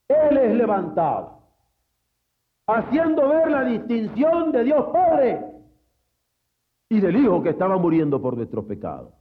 Él 0.09 0.37
es 0.37 0.55
levantado, 0.55 1.41
haciendo 2.67 3.29
ver 3.29 3.51
la 3.51 3.65
distinción 3.65 4.53
de 4.53 4.65
Dios 4.65 4.85
Padre 4.93 5.45
y 6.89 7.01
del 7.01 7.17
Hijo 7.17 7.43
que 7.43 7.51
estaba 7.51 7.77
muriendo 7.79 8.21
por 8.21 8.37
nuestros 8.37 8.65
pecados. 8.67 9.13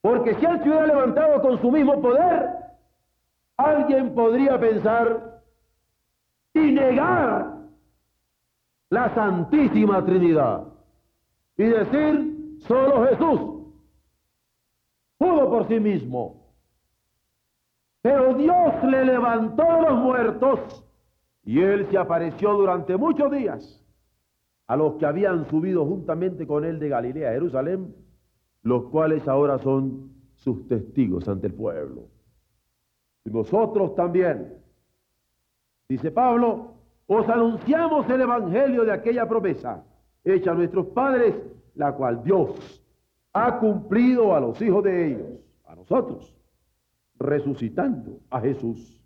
Porque 0.00 0.34
si 0.34 0.44
Él 0.44 0.62
se 0.62 0.68
hubiera 0.68 0.86
levantado 0.86 1.40
con 1.40 1.60
su 1.60 1.70
mismo 1.70 2.00
poder, 2.00 2.50
alguien 3.56 4.14
podría 4.14 4.58
pensar 4.58 5.40
y 6.52 6.72
negar 6.72 7.54
la 8.90 9.14
Santísima 9.14 10.04
Trinidad 10.04 10.64
y 11.56 11.64
decir 11.64 12.58
solo 12.60 13.06
Jesús 13.08 13.54
pudo 15.18 15.50
por 15.50 15.68
sí 15.68 15.80
mismo. 15.80 16.43
Pero 18.04 18.34
Dios 18.34 18.84
le 18.84 19.02
levantó 19.06 19.80
los 19.80 19.98
muertos 19.98 20.84
y 21.42 21.58
él 21.62 21.86
se 21.90 21.96
apareció 21.96 22.52
durante 22.52 22.98
muchos 22.98 23.32
días 23.32 23.82
a 24.66 24.76
los 24.76 24.96
que 24.96 25.06
habían 25.06 25.48
subido 25.48 25.86
juntamente 25.86 26.46
con 26.46 26.66
él 26.66 26.78
de 26.78 26.90
Galilea 26.90 27.30
a 27.30 27.32
Jerusalén, 27.32 27.94
los 28.62 28.90
cuales 28.90 29.26
ahora 29.26 29.56
son 29.56 30.10
sus 30.34 30.68
testigos 30.68 31.26
ante 31.28 31.46
el 31.46 31.54
pueblo. 31.54 32.02
Y 33.24 33.30
nosotros 33.30 33.94
también, 33.94 34.52
dice 35.88 36.10
Pablo, 36.10 36.74
os 37.06 37.26
anunciamos 37.26 38.06
el 38.10 38.20
evangelio 38.20 38.84
de 38.84 38.92
aquella 38.92 39.26
promesa 39.26 39.82
hecha 40.22 40.50
a 40.50 40.54
nuestros 40.54 40.88
padres, 40.88 41.36
la 41.74 41.94
cual 41.94 42.22
Dios 42.22 42.84
ha 43.32 43.58
cumplido 43.58 44.34
a 44.34 44.40
los 44.40 44.60
hijos 44.60 44.84
de 44.84 45.06
ellos, 45.06 45.40
a 45.64 45.74
nosotros, 45.74 46.36
resucitando 47.18 48.20
a 48.30 48.40
Jesús. 48.40 49.00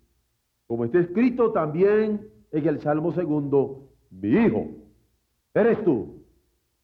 Como 0.67 0.85
está 0.85 0.99
escrito 0.99 1.51
también 1.51 2.29
en 2.51 2.67
el 2.67 2.79
Salmo 2.79 3.11
segundo, 3.11 3.89
mi 4.11 4.29
hijo, 4.29 4.67
eres 5.53 5.83
tú, 5.83 6.23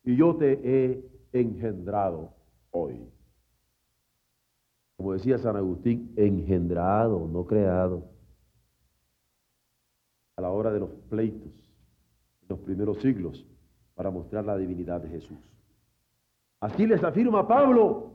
y 0.03 0.15
yo 0.15 0.35
te 0.35 0.53
he 0.63 1.09
engendrado 1.33 2.33
hoy. 2.71 3.07
Como 4.97 5.13
decía 5.13 5.37
San 5.37 5.55
Agustín, 5.55 6.13
engendrado, 6.15 7.27
no 7.27 7.45
creado. 7.45 8.05
A 10.37 10.41
la 10.41 10.51
hora 10.51 10.71
de 10.71 10.79
los 10.79 10.89
pleitos, 11.09 11.53
en 12.41 12.47
los 12.49 12.59
primeros 12.59 12.99
siglos, 13.01 13.45
para 13.93 14.11
mostrar 14.11 14.45
la 14.45 14.57
divinidad 14.57 15.01
de 15.01 15.09
Jesús. 15.09 15.37
Así 16.59 16.85
les 16.85 17.03
afirma 17.03 17.47
Pablo 17.47 18.13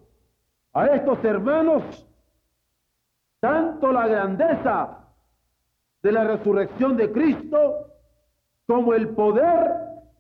a 0.73 0.87
estos 0.87 1.23
hermanos 1.25 2.07
tanto 3.41 3.91
la 3.91 4.07
grandeza 4.07 5.09
de 6.03 6.13
la 6.13 6.25
resurrección 6.25 6.97
de 6.97 7.11
Cristo 7.11 7.87
como 8.67 8.95
el 8.95 9.09
poder 9.11 9.73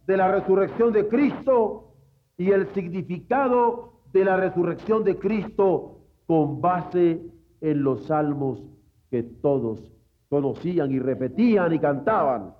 de 0.06 0.16
la 0.16 0.32
resurrección 0.32 0.92
de 0.92 1.06
Cristo 1.08 1.94
y 2.36 2.50
el 2.50 2.72
significado 2.74 3.92
de 4.12 4.24
la 4.24 4.36
resurrección 4.36 5.04
de 5.04 5.18
Cristo 5.18 5.98
con 6.26 6.60
base 6.60 7.20
en 7.60 7.82
los 7.82 8.06
salmos 8.06 8.62
que 9.10 9.22
todos 9.22 9.92
conocían 10.28 10.90
y 10.90 10.98
repetían 10.98 11.72
y 11.72 11.78
cantaban 11.78 12.54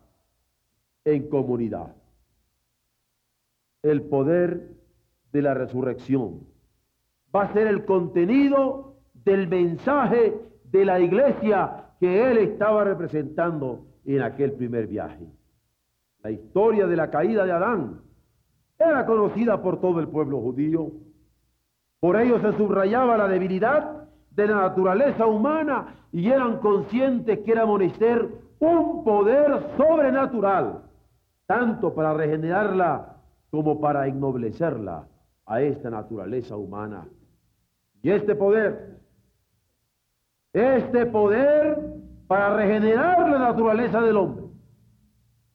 en 1.04 1.28
comunidad. 1.28 1.94
El 3.82 4.02
poder 4.02 4.76
de 5.32 5.42
la 5.42 5.54
resurrección 5.54 6.46
va 7.34 7.44
a 7.44 7.52
ser 7.52 7.66
el 7.66 7.84
contenido 7.84 8.96
del 9.14 9.48
mensaje 9.48 10.49
de 10.70 10.84
la 10.84 11.00
iglesia 11.00 11.84
que 11.98 12.30
él 12.30 12.38
estaba 12.38 12.84
representando 12.84 13.86
en 14.04 14.22
aquel 14.22 14.52
primer 14.52 14.86
viaje. 14.86 15.26
La 16.22 16.30
historia 16.30 16.86
de 16.86 16.96
la 16.96 17.10
caída 17.10 17.44
de 17.44 17.52
Adán 17.52 18.00
era 18.78 19.04
conocida 19.04 19.60
por 19.62 19.80
todo 19.80 20.00
el 20.00 20.08
pueblo 20.08 20.40
judío. 20.40 20.90
Por 21.98 22.16
ello 22.16 22.40
se 22.40 22.56
subrayaba 22.56 23.16
la 23.16 23.28
debilidad 23.28 24.08
de 24.30 24.46
la 24.46 24.56
naturaleza 24.56 25.26
humana 25.26 25.94
y 26.12 26.28
eran 26.28 26.58
conscientes 26.58 27.40
que 27.40 27.52
era 27.52 27.66
menester 27.66 28.28
un 28.58 29.04
poder 29.04 29.74
sobrenatural, 29.76 30.82
tanto 31.46 31.94
para 31.94 32.14
regenerarla 32.14 33.16
como 33.50 33.80
para 33.80 34.06
ennoblecerla 34.06 35.06
a 35.46 35.60
esta 35.60 35.90
naturaleza 35.90 36.56
humana. 36.56 37.08
Y 38.02 38.10
este 38.10 38.34
poder, 38.34 38.99
este 40.52 41.06
poder 41.06 41.78
para 42.26 42.56
regenerar 42.56 43.28
la 43.28 43.38
naturaleza 43.38 44.00
del 44.00 44.16
hombre, 44.16 44.44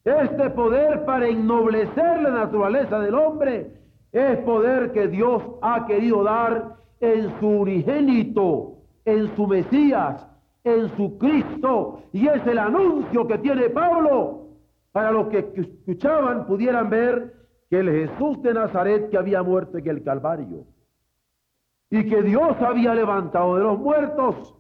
este 0.04 0.50
poder 0.52 1.04
para 1.06 1.28
ennoblecer 1.28 2.22
la 2.22 2.30
naturaleza 2.30 3.00
del 3.00 3.16
hombre, 3.16 3.72
es 4.12 4.38
poder 4.40 4.92
que 4.92 5.08
Dios 5.08 5.44
ha 5.62 5.86
querido 5.86 6.24
dar 6.24 6.76
en 7.00 7.38
su 7.40 7.48
unigénito, 7.48 8.78
en 9.04 9.36
su 9.36 9.48
Mesías, 9.48 10.26
en 10.64 10.96
su 10.96 11.18
Cristo. 11.18 12.04
Y 12.14 12.28
es 12.28 12.46
el 12.48 12.60
anuncio 12.60 13.28
que 13.28 13.38
tiene 13.40 13.70
Pablo 13.70 14.46
para 14.92 15.12
los 15.12 15.28
que 15.28 15.40
escuchaban 15.56 16.46
pudieran 16.46 16.90
ver 16.90 17.34
que 17.70 17.80
el 17.80 17.90
Jesús 17.90 18.42
de 18.42 18.54
Nazaret 18.54 19.10
que 19.10 19.18
había 19.18 19.44
muerto 19.44 19.78
en 19.78 19.88
el 19.88 20.04
Calvario 20.04 20.64
y 21.90 22.08
que 22.10 22.22
Dios 22.22 22.56
había 22.62 22.96
levantado 22.96 23.58
de 23.58 23.64
los 23.64 23.78
muertos, 23.78 24.56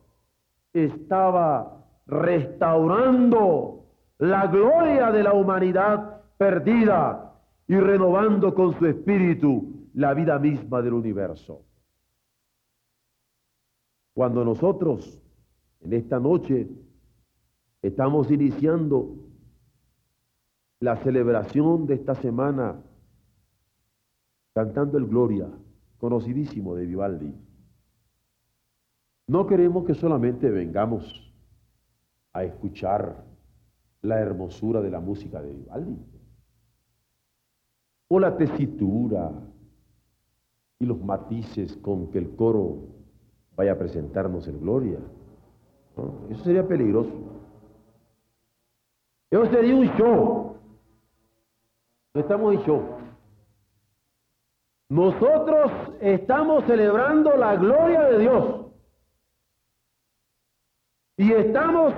estaba 0.83 1.85
restaurando 2.05 3.85
la 4.17 4.47
gloria 4.47 5.11
de 5.11 5.23
la 5.23 5.33
humanidad 5.33 6.21
perdida 6.37 7.33
y 7.67 7.75
renovando 7.75 8.53
con 8.53 8.73
su 8.77 8.85
espíritu 8.85 9.87
la 9.93 10.13
vida 10.13 10.37
misma 10.37 10.81
del 10.81 10.93
universo. 10.93 11.61
Cuando 14.13 14.45
nosotros 14.45 15.21
en 15.81 15.93
esta 15.93 16.19
noche 16.19 16.67
estamos 17.81 18.29
iniciando 18.31 19.15
la 20.79 20.97
celebración 20.97 21.87
de 21.87 21.95
esta 21.95 22.15
semana 22.15 22.81
cantando 24.53 24.97
el 24.97 25.05
Gloria, 25.05 25.47
conocidísimo 25.97 26.75
de 26.75 26.85
Vivaldi. 26.85 27.35
No 29.27 29.47
queremos 29.47 29.85
que 29.85 29.95
solamente 29.95 30.49
vengamos 30.49 31.33
a 32.33 32.43
escuchar 32.43 33.23
la 34.01 34.19
hermosura 34.19 34.81
de 34.81 34.91
la 34.91 34.99
música 34.99 35.41
de 35.41 35.53
Vivaldi, 35.53 35.97
o 38.07 38.19
la 38.19 38.37
tesitura 38.37 39.31
y 40.79 40.85
los 40.85 41.01
matices 41.03 41.75
con 41.77 42.11
que 42.11 42.19
el 42.19 42.35
coro 42.35 42.83
vaya 43.55 43.71
a 43.71 43.77
presentarnos 43.79 44.47
el 44.47 44.59
Gloria. 44.59 44.99
Eso 46.29 46.43
sería 46.43 46.67
peligroso. 46.67 47.11
Eso 49.31 49.45
sería 49.47 49.75
un 49.75 49.87
show. 49.97 50.57
No 52.13 52.21
estamos 52.21 52.53
en 52.53 52.61
show. 52.61 52.81
Nosotros 54.89 55.71
estamos 55.99 56.63
celebrando 56.65 57.35
la 57.35 57.55
gloria 57.55 58.03
de 58.03 58.19
Dios. 58.19 58.64
Y 61.17 61.31
estamos 61.31 61.93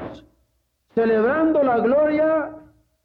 celebrando 0.93 1.63
la 1.63 1.79
gloria 1.79 2.55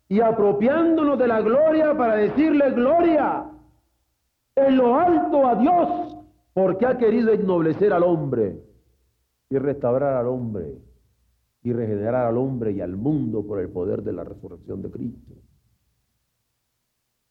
y 0.08 0.20
apropiándonos 0.20 1.18
de 1.18 1.26
la 1.26 1.40
gloria 1.40 1.96
para 1.96 2.16
decirle 2.16 2.70
gloria 2.72 3.44
en 4.54 4.76
lo 4.76 4.96
alto 4.96 5.46
a 5.46 5.54
Dios, 5.54 6.18
porque 6.52 6.86
ha 6.86 6.98
querido 6.98 7.32
ennoblecer 7.32 7.92
al 7.92 8.02
hombre 8.02 8.60
y 9.48 9.58
restaurar 9.58 10.14
al 10.14 10.26
hombre 10.26 10.78
y 11.62 11.72
regenerar 11.72 12.26
al 12.26 12.36
hombre 12.36 12.72
y 12.72 12.80
al 12.80 12.96
mundo 12.96 13.46
por 13.46 13.60
el 13.60 13.70
poder 13.70 14.02
de 14.02 14.12
la 14.12 14.24
resurrección 14.24 14.82
de 14.82 14.90
Cristo. 14.90 15.34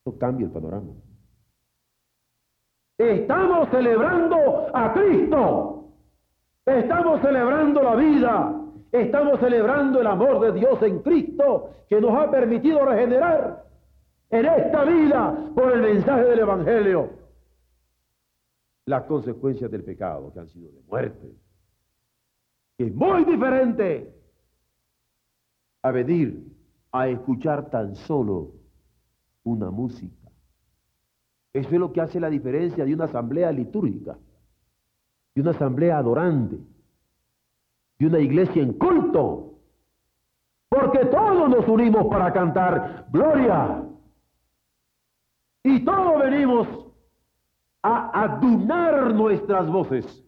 Eso 0.03 0.17
cambia 0.17 0.45
el 0.45 0.51
panorama. 0.51 0.93
Estamos 2.97 3.69
celebrando 3.69 4.75
a 4.75 4.93
Cristo. 4.93 5.85
Estamos 6.65 7.21
celebrando 7.21 7.83
la 7.83 7.95
vida. 7.95 8.60
Estamos 8.91 9.39
celebrando 9.39 10.01
el 10.01 10.07
amor 10.07 10.39
de 10.41 10.59
Dios 10.59 10.81
en 10.81 10.99
Cristo 10.99 11.69
que 11.87 12.01
nos 12.01 12.13
ha 12.13 12.29
permitido 12.29 12.85
regenerar 12.85 13.65
en 14.29 14.45
esta 14.45 14.83
vida 14.83 15.51
por 15.55 15.71
el 15.71 15.81
mensaje 15.81 16.23
del 16.23 16.39
Evangelio 16.39 17.09
las 18.85 19.03
consecuencias 19.03 19.71
del 19.71 19.83
pecado 19.83 20.33
que 20.33 20.39
han 20.39 20.49
sido 20.49 20.71
de 20.71 20.81
muerte. 20.81 21.33
Es 22.77 22.93
muy 22.93 23.23
diferente 23.23 24.13
a 25.83 25.91
venir 25.91 26.43
a 26.91 27.07
escuchar 27.07 27.69
tan 27.69 27.95
solo 27.95 28.51
una 29.43 29.71
música. 29.71 30.29
Eso 31.53 31.69
es 31.69 31.79
lo 31.79 31.91
que 31.93 32.01
hace 32.01 32.19
la 32.19 32.29
diferencia 32.29 32.83
de 32.83 32.93
una 32.93 33.05
asamblea 33.05 33.51
litúrgica, 33.51 34.17
de 35.35 35.41
una 35.41 35.51
asamblea 35.51 35.97
adorante, 35.97 36.57
de 38.01 38.07
una 38.07 38.19
iglesia 38.19 38.63
en 38.63 38.73
culto. 38.73 39.59
Porque 40.69 41.05
todos 41.05 41.49
nos 41.49 41.67
unimos 41.67 42.07
para 42.07 42.33
cantar 42.33 43.05
gloria. 43.11 43.83
Y 45.63 45.85
todos 45.85 46.19
venimos 46.19 46.67
a 47.83 48.23
adunar 48.23 49.13
nuestras 49.13 49.69
voces 49.69 50.25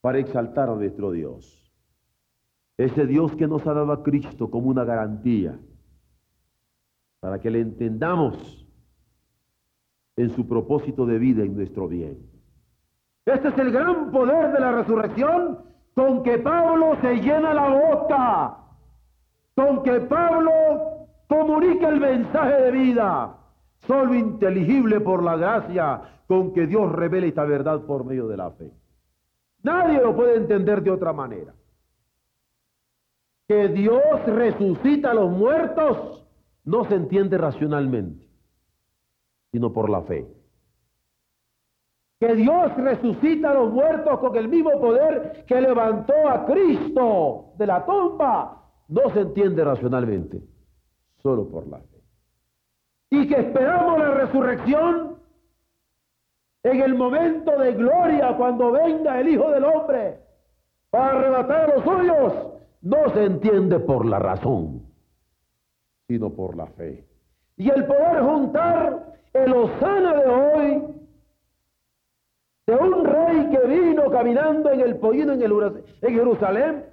para 0.00 0.18
exaltar 0.18 0.70
a 0.70 0.74
nuestro 0.74 1.10
Dios. 1.10 1.70
Ese 2.78 3.06
Dios 3.06 3.36
que 3.36 3.46
nos 3.46 3.66
ha 3.66 3.74
dado 3.74 3.92
a 3.92 4.02
Cristo 4.02 4.50
como 4.50 4.70
una 4.70 4.84
garantía 4.84 5.58
para 7.20 7.38
que 7.38 7.50
le 7.50 7.60
entendamos 7.60 8.66
en 10.16 10.30
su 10.30 10.48
propósito 10.48 11.04
de 11.04 11.18
vida 11.18 11.44
y 11.44 11.50
nuestro 11.50 11.86
bien. 11.86 12.18
Este 13.26 13.48
es 13.48 13.58
el 13.58 13.72
gran 13.72 14.10
poder 14.10 14.52
de 14.52 14.60
la 14.60 14.72
resurrección 14.72 15.73
con 15.94 16.22
que 16.22 16.38
Pablo 16.38 16.96
se 17.00 17.16
llena 17.16 17.54
la 17.54 17.68
boca, 17.68 18.56
con 19.54 19.82
que 19.82 20.00
Pablo 20.00 20.52
comunica 21.28 21.88
el 21.88 22.00
mensaje 22.00 22.62
de 22.62 22.70
vida, 22.72 23.36
solo 23.86 24.14
inteligible 24.14 25.00
por 25.00 25.22
la 25.22 25.36
gracia 25.36 26.02
con 26.26 26.52
que 26.52 26.66
Dios 26.66 26.90
revela 26.90 27.26
esta 27.26 27.44
verdad 27.44 27.82
por 27.82 28.04
medio 28.04 28.26
de 28.26 28.36
la 28.36 28.50
fe. 28.50 28.72
Nadie 29.62 30.00
lo 30.00 30.14
puede 30.14 30.36
entender 30.36 30.82
de 30.82 30.90
otra 30.90 31.12
manera. 31.12 31.54
Que 33.46 33.68
Dios 33.68 34.02
resucita 34.26 35.10
a 35.10 35.14
los 35.14 35.30
muertos 35.30 36.26
no 36.64 36.84
se 36.84 36.94
entiende 36.94 37.36
racionalmente, 37.38 38.26
sino 39.52 39.72
por 39.72 39.90
la 39.90 40.02
fe. 40.02 40.26
Que 42.24 42.36
Dios 42.36 42.74
resucita 42.78 43.50
a 43.50 43.54
los 43.54 43.70
muertos 43.70 44.18
con 44.18 44.34
el 44.34 44.48
mismo 44.48 44.70
poder 44.80 45.44
que 45.46 45.60
levantó 45.60 46.14
a 46.26 46.46
Cristo 46.46 47.52
de 47.58 47.66
la 47.66 47.84
tumba, 47.84 48.62
no 48.88 49.10
se 49.10 49.20
entiende 49.20 49.62
racionalmente, 49.62 50.40
solo 51.22 51.46
por 51.46 51.66
la 51.66 51.80
fe. 51.80 52.00
Y 53.10 53.28
que 53.28 53.40
esperamos 53.40 53.98
la 53.98 54.12
resurrección 54.12 55.18
en 56.62 56.80
el 56.80 56.94
momento 56.94 57.58
de 57.58 57.74
gloria 57.74 58.34
cuando 58.38 58.72
venga 58.72 59.20
el 59.20 59.28
Hijo 59.28 59.50
del 59.50 59.64
Hombre 59.64 60.18
para 60.88 61.18
arrebatar 61.18 61.74
los 61.74 61.84
suyos, 61.84 62.32
no 62.80 63.10
se 63.12 63.24
entiende 63.24 63.80
por 63.80 64.06
la 64.06 64.18
razón, 64.18 64.82
sino 66.08 66.30
por 66.30 66.56
la 66.56 66.68
fe. 66.68 67.06
Y 67.58 67.68
el 67.68 67.84
poder 67.84 68.22
juntar 68.22 69.12
el 69.34 69.52
Osana 69.52 70.14
de 70.14 70.26
hoy 70.26 71.03
de 72.66 72.74
un 72.74 73.04
rey 73.04 73.50
que 73.50 73.66
vino 73.66 74.10
caminando 74.10 74.70
en 74.70 74.80
el 74.80 74.96
pollino 74.96 75.34
en, 75.34 75.42
en 75.42 76.14
Jerusalén 76.14 76.84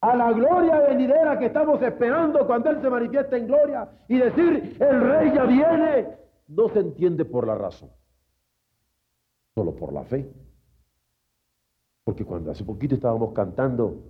a 0.00 0.14
la 0.14 0.32
gloria 0.32 0.80
venidera 0.80 1.38
que 1.38 1.46
estamos 1.46 1.82
esperando 1.82 2.46
cuando 2.46 2.70
Él 2.70 2.80
se 2.80 2.88
manifiesta 2.88 3.36
en 3.36 3.48
gloria 3.48 3.88
y 4.06 4.18
decir, 4.18 4.76
el 4.78 5.00
rey 5.00 5.32
ya 5.34 5.44
viene, 5.44 6.08
no 6.46 6.68
se 6.68 6.78
entiende 6.78 7.24
por 7.24 7.46
la 7.46 7.56
razón, 7.56 7.90
solo 9.56 9.74
por 9.74 9.92
la 9.92 10.04
fe. 10.04 10.30
Porque 12.04 12.24
cuando 12.24 12.52
hace 12.52 12.64
poquito 12.64 12.94
estábamos 12.94 13.32
cantando, 13.32 14.04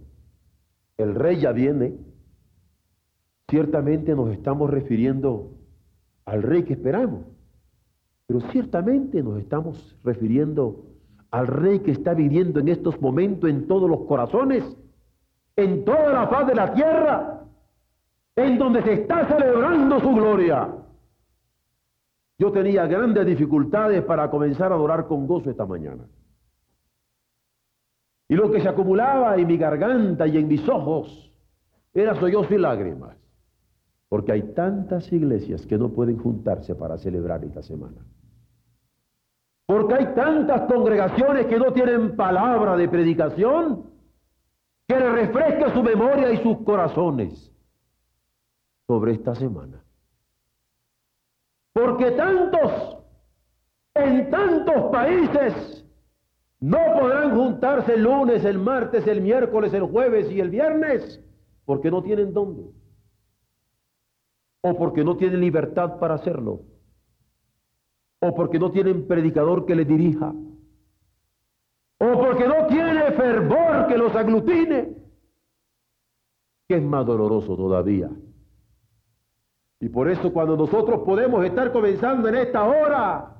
el 0.99 1.15
rey 1.15 1.41
ya 1.41 1.53
viene, 1.53 1.97
ciertamente 3.49 4.15
nos 4.15 4.31
estamos 4.31 4.69
refiriendo 4.69 5.53
al 6.27 6.43
rey 6.43 6.65
que 6.65 6.75
esperamos, 6.75 7.25
pero 8.29 8.43
ciertamente 8.53 9.23
nos 9.23 9.39
estamos 9.39 9.97
refiriendo 10.05 10.85
al 11.31 11.47
rey 11.47 11.81
que 11.81 11.93
está 11.93 12.13
viviendo 12.13 12.61
en 12.61 12.69
estos 12.69 13.01
momentos 13.01 13.49
en 13.49 13.67
todos 13.67 13.89
los 13.89 14.01
corazones, 14.01 14.65
en 15.57 15.83
toda 15.87 16.13
la 16.13 16.29
faz 16.29 16.47
de 16.47 16.55
la 16.55 16.75
tierra, 16.75 17.43
en 18.37 18.59
donde 18.59 18.83
se 18.83 18.93
está 18.93 19.27
celebrando 19.27 19.99
su 20.01 20.15
gloria. 20.15 20.69
Yo 22.39 22.53
tenía 22.53 22.87
grandes 22.87 23.25
dificultades 23.25 24.05
para 24.05 24.31
comenzar 24.31 24.73
a 24.73 24.75
adorar 24.75 25.07
con 25.07 25.27
gozo 25.27 25.49
esta 25.49 25.65
mañana. 25.65 26.05
Y 28.29 28.35
lo 28.35 28.51
que 28.51 28.61
se 28.61 28.69
acumulaba 28.69 29.37
en 29.37 29.47
mi 29.47 29.57
garganta 29.57 30.27
y 30.27 30.37
en 30.37 30.49
mis 30.49 30.69
ojos 30.69 31.33
era 31.95 32.15
sollozos 32.15 32.53
y 32.53 32.59
lágrimas. 32.59 33.17
Porque 34.11 34.33
hay 34.33 34.53
tantas 34.53 35.11
iglesias 35.15 35.67
que 35.67 35.79
no 35.79 35.89
pueden 35.89 36.19
juntarse 36.19 36.75
para 36.75 36.99
celebrar 36.99 37.43
esta 37.43 37.63
semana. 37.63 38.05
Porque 39.69 39.97
hay 39.97 40.15
tantas 40.15 40.63
congregaciones 40.63 41.45
que 41.45 41.59
no 41.59 41.75
tienen 41.75 42.17
palabra 42.17 42.75
de 42.75 42.89
predicación 42.89 43.85
que 44.87 44.99
le 44.99 45.11
refresca 45.11 45.75
su 45.75 45.83
memoria 45.83 46.33
y 46.33 46.39
sus 46.39 46.63
corazones 46.65 47.53
sobre 48.87 49.13
esta 49.13 49.35
semana. 49.35 49.85
Porque 51.75 52.13
tantos, 52.13 52.97
en 53.93 54.31
tantos 54.31 54.91
países, 54.91 55.85
no 56.61 56.79
podrán 56.99 57.37
juntarse 57.37 57.93
el 57.93 58.05
lunes, 58.05 58.47
el 58.47 58.59
martes, 58.59 59.07
el 59.07 59.21
miércoles, 59.21 59.75
el 59.75 59.83
jueves 59.83 60.31
y 60.31 60.41
el 60.41 60.49
viernes, 60.49 61.23
porque 61.67 61.91
no 61.91 62.03
tienen 62.03 62.33
dónde. 62.33 62.73
O 64.63 64.75
porque 64.79 65.05
no 65.05 65.19
tienen 65.19 65.43
libertad 65.43 65.99
para 65.99 66.15
hacerlo. 66.15 66.63
O 68.21 68.35
porque 68.35 68.59
no 68.59 68.71
tienen 68.71 69.07
predicador 69.07 69.65
que 69.65 69.75
les 69.75 69.87
dirija. 69.87 70.33
O 72.01 72.13
porque 72.19 72.47
no 72.47 72.67
tiene 72.67 73.13
fervor 73.13 73.87
que 73.89 73.99
los 73.99 74.15
aglutine. 74.15 74.97
Que 76.69 76.77
es 76.77 76.83
más 76.83 77.07
doloroso 77.07 77.57
todavía. 77.57 78.11
Y 79.81 79.89
por 79.89 80.09
eso 80.09 80.33
cuando 80.33 80.57
nosotros 80.57 81.03
podemos 81.05 81.45
estar 81.45 81.73
comenzando 81.73 82.29
en 82.29 82.35
esta 82.37 82.65
hora 82.65 83.38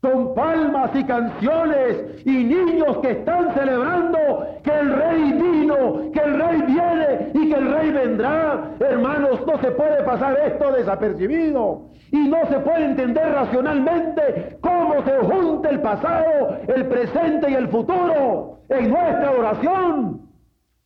con 0.00 0.34
palmas 0.34 0.90
y 0.94 1.04
canciones 1.04 2.22
y 2.24 2.44
niños 2.44 2.98
que 2.98 3.10
están 3.10 3.52
celebrando 3.54 4.46
que 4.62 4.70
el 4.70 4.92
rey 4.94 5.32
vino, 5.32 6.12
que 6.12 6.20
el 6.20 6.40
rey 6.40 6.62
viene 6.62 7.32
y 7.34 7.50
que 7.50 7.58
el 7.58 7.72
rey 7.72 7.90
vendrá. 7.90 8.70
Hermanos, 8.78 9.44
no 9.44 9.58
se 9.58 9.72
puede 9.72 10.04
pasar 10.04 10.38
esto 10.38 10.70
desapercibido 10.72 11.88
y 12.12 12.28
no 12.28 12.46
se 12.48 12.60
puede 12.60 12.84
entender 12.84 13.32
racionalmente 13.32 14.58
cómo 14.60 15.02
se 15.02 15.18
junta 15.18 15.70
el 15.70 15.80
pasado, 15.80 16.58
el 16.68 16.86
presente 16.86 17.50
y 17.50 17.54
el 17.54 17.68
futuro 17.68 18.60
en 18.68 18.90
nuestra 18.90 19.32
oración 19.32 20.28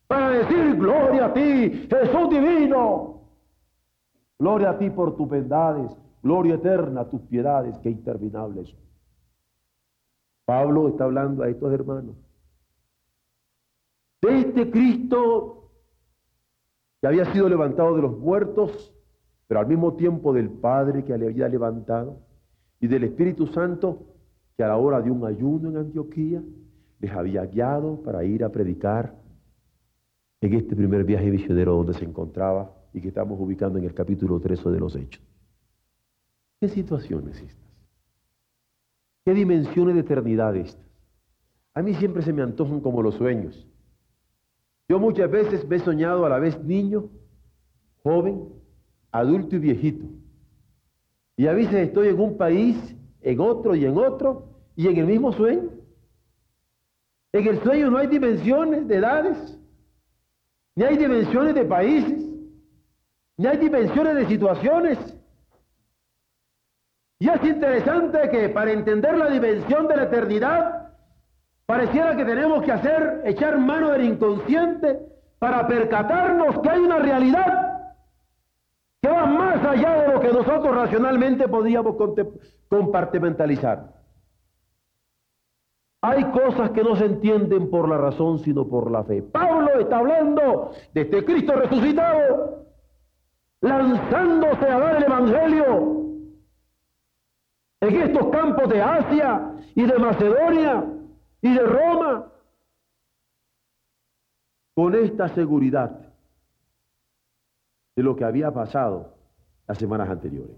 para 0.07 0.29
decir 0.29 0.75
gloria 0.75 1.25
a 1.25 1.33
ti, 1.33 1.87
Jesús 1.89 2.29
divino. 2.31 3.21
Gloria 4.39 4.71
a 4.71 4.77
ti 4.77 4.89
por 4.89 5.15
tus 5.15 5.29
bondades, 5.29 5.95
gloria 6.23 6.55
eterna 6.55 7.01
a 7.01 7.09
tus 7.09 7.21
piedades 7.21 7.77
que 7.79 7.89
interminables 7.89 8.75
Pablo 10.45 10.89
está 10.89 11.05
hablando 11.05 11.43
a 11.43 11.49
estos 11.49 11.71
hermanos 11.73 12.15
de 14.23 14.39
este 14.39 14.71
Cristo 14.71 15.69
que 17.01 17.07
había 17.07 17.25
sido 17.33 17.49
levantado 17.49 17.95
de 17.95 18.01
los 18.01 18.17
muertos, 18.17 18.95
pero 19.47 19.59
al 19.59 19.67
mismo 19.67 19.95
tiempo 19.95 20.33
del 20.33 20.49
Padre 20.49 21.03
que 21.03 21.17
le 21.17 21.27
había 21.27 21.49
levantado, 21.49 22.19
y 22.79 22.87
del 22.87 23.03
Espíritu 23.03 23.47
Santo 23.47 24.07
que 24.55 24.63
a 24.63 24.67
la 24.67 24.77
hora 24.77 25.01
de 25.01 25.11
un 25.11 25.25
ayuno 25.25 25.69
en 25.69 25.77
Antioquía 25.77 26.41
les 26.99 27.11
había 27.11 27.45
guiado 27.45 28.01
para 28.01 28.23
ir 28.23 28.43
a 28.43 28.49
predicar 28.49 29.13
en 30.41 30.53
este 30.53 30.75
primer 30.75 31.03
viaje 31.03 31.29
misionero 31.29 31.75
donde 31.75 31.93
se 31.93 32.05
encontraba 32.05 32.73
y 32.93 33.01
que 33.01 33.09
estamos 33.09 33.39
ubicando 33.39 33.79
en 33.79 33.85
el 33.85 33.93
capítulo 33.93 34.39
13 34.39 34.69
de 34.69 34.79
los 34.79 34.95
Hechos. 34.95 35.23
¿Qué 36.61 36.69
situación 36.69 37.27
es 37.29 37.41
esta? 37.41 37.62
¿Qué 39.25 39.33
dimensiones 39.33 39.95
de 39.95 40.01
eternidad 40.01 40.55
estas? 40.55 40.85
A 41.73 41.81
mí 41.81 41.93
siempre 41.95 42.21
se 42.21 42.33
me 42.33 42.41
antojan 42.41 42.81
como 42.81 43.01
los 43.01 43.15
sueños. 43.15 43.67
Yo 44.87 44.99
muchas 44.99 45.29
veces 45.31 45.67
me 45.67 45.77
he 45.77 45.79
soñado 45.79 46.25
a 46.25 46.29
la 46.29 46.39
vez 46.39 46.61
niño, 46.63 47.09
joven, 48.03 48.49
adulto 49.11 49.55
y 49.55 49.59
viejito. 49.59 50.05
Y 51.37 51.47
a 51.47 51.53
veces 51.53 51.87
estoy 51.87 52.09
en 52.09 52.19
un 52.19 52.37
país, 52.37 52.95
en 53.21 53.39
otro 53.39 53.75
y 53.75 53.85
en 53.85 53.97
otro, 53.97 54.49
y 54.75 54.87
en 54.87 54.97
el 54.97 55.05
mismo 55.07 55.31
sueño. 55.31 55.69
En 57.31 57.47
el 57.47 57.63
sueño 57.63 57.89
no 57.89 57.97
hay 57.97 58.07
dimensiones 58.07 58.87
de 58.87 58.95
edades, 58.97 59.59
ni 60.75 60.83
hay 60.83 60.97
dimensiones 60.97 61.55
de 61.55 61.65
países, 61.65 62.23
ni 63.37 63.47
hay 63.47 63.57
dimensiones 63.57 64.15
de 64.15 64.27
situaciones. 64.27 65.12
Y 67.23 67.29
es 67.29 67.41
interesante 67.45 68.29
que 68.29 68.49
para 68.49 68.73
entender 68.73 69.17
la 69.17 69.29
dimensión 69.29 69.87
de 69.87 69.95
la 69.95 70.03
eternidad, 70.03 70.89
pareciera 71.65 72.17
que 72.17 72.25
tenemos 72.25 72.61
que 72.63 72.71
hacer, 72.73 73.21
echar 73.23 73.57
mano 73.59 73.91
del 73.91 74.03
inconsciente 74.03 74.99
para 75.39 75.65
percatarnos 75.65 76.59
que 76.59 76.69
hay 76.69 76.79
una 76.81 76.99
realidad 76.99 77.93
que 79.01 79.07
va 79.07 79.25
más 79.25 79.65
allá 79.65 80.01
de 80.01 80.13
lo 80.13 80.19
que 80.19 80.33
nosotros 80.33 80.75
racionalmente 80.75 81.47
podríamos 81.47 81.95
compartimentalizar. 82.67 83.93
Hay 86.01 86.25
cosas 86.25 86.71
que 86.71 86.83
no 86.83 86.97
se 86.97 87.05
entienden 87.05 87.69
por 87.69 87.87
la 87.87 87.99
razón, 87.99 88.39
sino 88.39 88.67
por 88.67 88.91
la 88.91 89.05
fe. 89.05 89.21
Pablo 89.21 89.79
está 89.79 89.99
hablando 89.99 90.71
de 90.93 91.01
este 91.03 91.23
Cristo 91.23 91.53
resucitado, 91.53 92.65
lanzándose 93.61 94.65
a 94.65 94.77
dar 94.77 94.97
el 94.97 95.03
Evangelio 95.03 96.02
en 97.87 98.01
estos 98.01 98.29
campos 98.29 98.69
de 98.69 98.81
Asia 98.81 99.55
y 99.75 99.85
de 99.85 99.97
Macedonia 99.97 100.85
y 101.41 101.53
de 101.53 101.61
Roma. 101.61 102.29
con 104.75 104.95
esta 104.95 105.27
seguridad 105.35 106.11
de 107.95 108.01
lo 108.01 108.15
que 108.15 108.25
había 108.25 108.51
pasado 108.51 109.13
las 109.67 109.77
semanas 109.77 110.09
anteriores. 110.09 110.57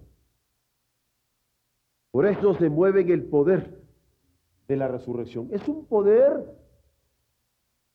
Por 2.11 2.25
eso 2.25 2.53
se 2.53 2.69
mueve 2.69 3.01
en 3.01 3.09
el 3.09 3.25
poder 3.25 3.77
de 4.69 4.77
la 4.77 4.87
resurrección. 4.87 5.49
Es 5.51 5.67
un 5.67 5.85
poder 5.85 6.49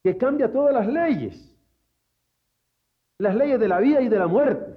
que 0.02 0.18
cambia 0.18 0.52
todas 0.52 0.74
las 0.74 0.86
leyes, 0.86 1.56
las 3.16 3.34
leyes 3.34 3.58
de 3.58 3.68
la 3.68 3.78
vida 3.78 4.02
y 4.02 4.10
de 4.10 4.18
la 4.18 4.26
muerte. 4.26 4.76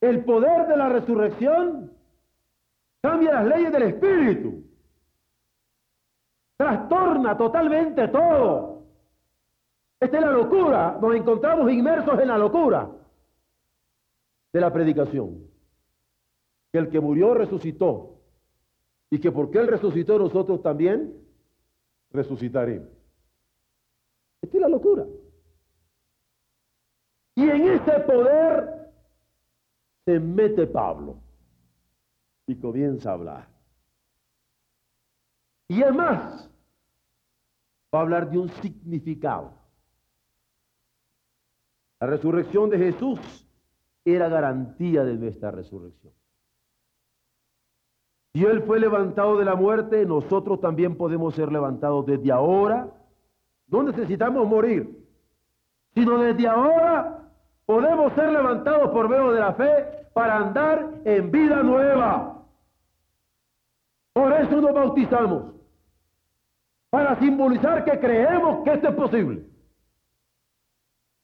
El 0.00 0.24
poder 0.24 0.66
de 0.66 0.76
la 0.76 0.88
resurrección 0.88 1.99
cambia 3.00 3.32
las 3.32 3.46
leyes 3.46 3.72
del 3.72 3.82
espíritu, 3.82 4.64
trastorna 6.56 7.36
totalmente 7.36 8.08
todo. 8.08 8.84
Esta 9.98 10.18
es 10.18 10.24
la 10.24 10.32
locura, 10.32 10.98
nos 11.00 11.14
encontramos 11.14 11.70
inmersos 11.70 12.18
en 12.20 12.28
la 12.28 12.38
locura 12.38 12.90
de 14.52 14.60
la 14.60 14.72
predicación. 14.72 15.48
Que 16.72 16.78
el 16.78 16.88
que 16.88 17.00
murió 17.00 17.34
resucitó 17.34 18.20
y 19.10 19.18
que 19.18 19.32
porque 19.32 19.58
Él 19.58 19.66
resucitó 19.66 20.18
nosotros 20.18 20.62
también 20.62 21.12
resucitaremos. 22.12 22.88
Esta 24.40 24.56
es 24.56 24.60
la 24.60 24.68
locura. 24.68 25.04
Y 27.34 27.48
en 27.48 27.68
ese 27.68 28.00
poder 28.00 28.92
se 30.04 30.20
mete 30.20 30.66
Pablo 30.66 31.16
y 32.50 32.56
comienza 32.56 33.10
a 33.10 33.14
hablar. 33.14 33.48
Y 35.68 35.82
además 35.82 36.50
va 37.94 37.98
a 38.00 38.02
hablar 38.02 38.30
de 38.30 38.38
un 38.38 38.48
significado. 38.48 39.52
La 42.00 42.06
resurrección 42.06 42.70
de 42.70 42.78
Jesús 42.78 43.46
era 44.04 44.28
garantía 44.28 45.04
de 45.04 45.14
nuestra 45.14 45.50
resurrección. 45.50 46.12
Si 48.32 48.44
Él 48.44 48.62
fue 48.62 48.80
levantado 48.80 49.36
de 49.38 49.44
la 49.44 49.54
muerte, 49.54 50.06
nosotros 50.06 50.60
también 50.60 50.96
podemos 50.96 51.34
ser 51.34 51.50
levantados 51.50 52.06
desde 52.06 52.30
ahora. 52.30 52.88
No 53.68 53.82
necesitamos 53.82 54.48
morir, 54.48 55.04
sino 55.94 56.18
desde 56.18 56.46
ahora 56.46 57.28
podemos 57.66 58.12
ser 58.14 58.32
levantados 58.32 58.90
por 58.90 59.08
medio 59.08 59.32
de 59.32 59.40
la 59.40 59.54
fe 59.54 60.00
para 60.12 60.38
andar 60.38 61.00
en 61.04 61.30
vida 61.30 61.62
nueva. 61.62 62.39
Por 64.12 64.32
eso 64.32 64.60
nos 64.60 64.74
bautizamos, 64.74 65.54
para 66.90 67.18
simbolizar 67.20 67.84
que 67.84 67.98
creemos 68.00 68.64
que 68.64 68.72
esto 68.72 68.88
es 68.88 68.94
posible. 68.94 69.44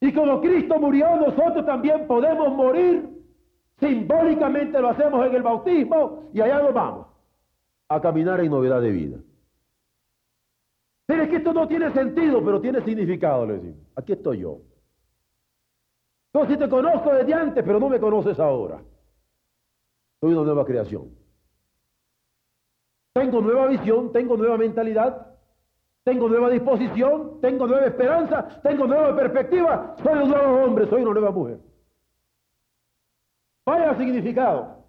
Y 0.00 0.12
como 0.12 0.40
Cristo 0.40 0.78
murió, 0.78 1.16
nosotros 1.16 1.66
también 1.66 2.06
podemos 2.06 2.52
morir. 2.52 3.08
Simbólicamente 3.78 4.80
lo 4.80 4.88
hacemos 4.88 5.26
en 5.26 5.34
el 5.34 5.42
bautismo 5.42 6.30
y 6.32 6.40
allá 6.40 6.62
nos 6.62 6.72
vamos 6.72 7.06
a 7.88 8.00
caminar 8.00 8.40
en 8.40 8.50
novedad 8.50 8.80
de 8.80 8.90
vida. 8.90 9.18
Pero 11.06 11.22
es 11.22 11.28
que 11.28 11.36
esto 11.36 11.52
no 11.52 11.68
tiene 11.68 11.92
sentido, 11.92 12.44
pero 12.44 12.60
tiene 12.60 12.82
significado, 12.82 13.46
le 13.46 13.54
decimos. 13.54 13.86
Aquí 13.96 14.12
estoy 14.12 14.40
yo. 14.40 14.58
Entonces 16.32 16.58
te 16.58 16.68
conozco 16.68 17.12
desde 17.12 17.34
antes, 17.34 17.64
pero 17.64 17.80
no 17.80 17.88
me 17.88 17.98
conoces 18.00 18.38
ahora. 18.38 18.82
Soy 20.20 20.32
una 20.32 20.42
nueva 20.42 20.64
creación. 20.64 21.25
Tengo 23.16 23.40
nueva 23.40 23.68
visión, 23.68 24.12
tengo 24.12 24.36
nueva 24.36 24.58
mentalidad, 24.58 25.28
tengo 26.04 26.28
nueva 26.28 26.50
disposición, 26.50 27.40
tengo 27.40 27.66
nueva 27.66 27.86
esperanza, 27.86 28.46
tengo 28.62 28.86
nueva 28.86 29.16
perspectiva. 29.16 29.96
Soy 30.02 30.22
un 30.22 30.28
nuevo 30.28 30.62
hombre, 30.62 30.86
soy 30.86 31.00
una 31.00 31.12
nueva 31.12 31.30
mujer. 31.30 31.58
Vaya 33.64 33.96
significado. 33.96 34.84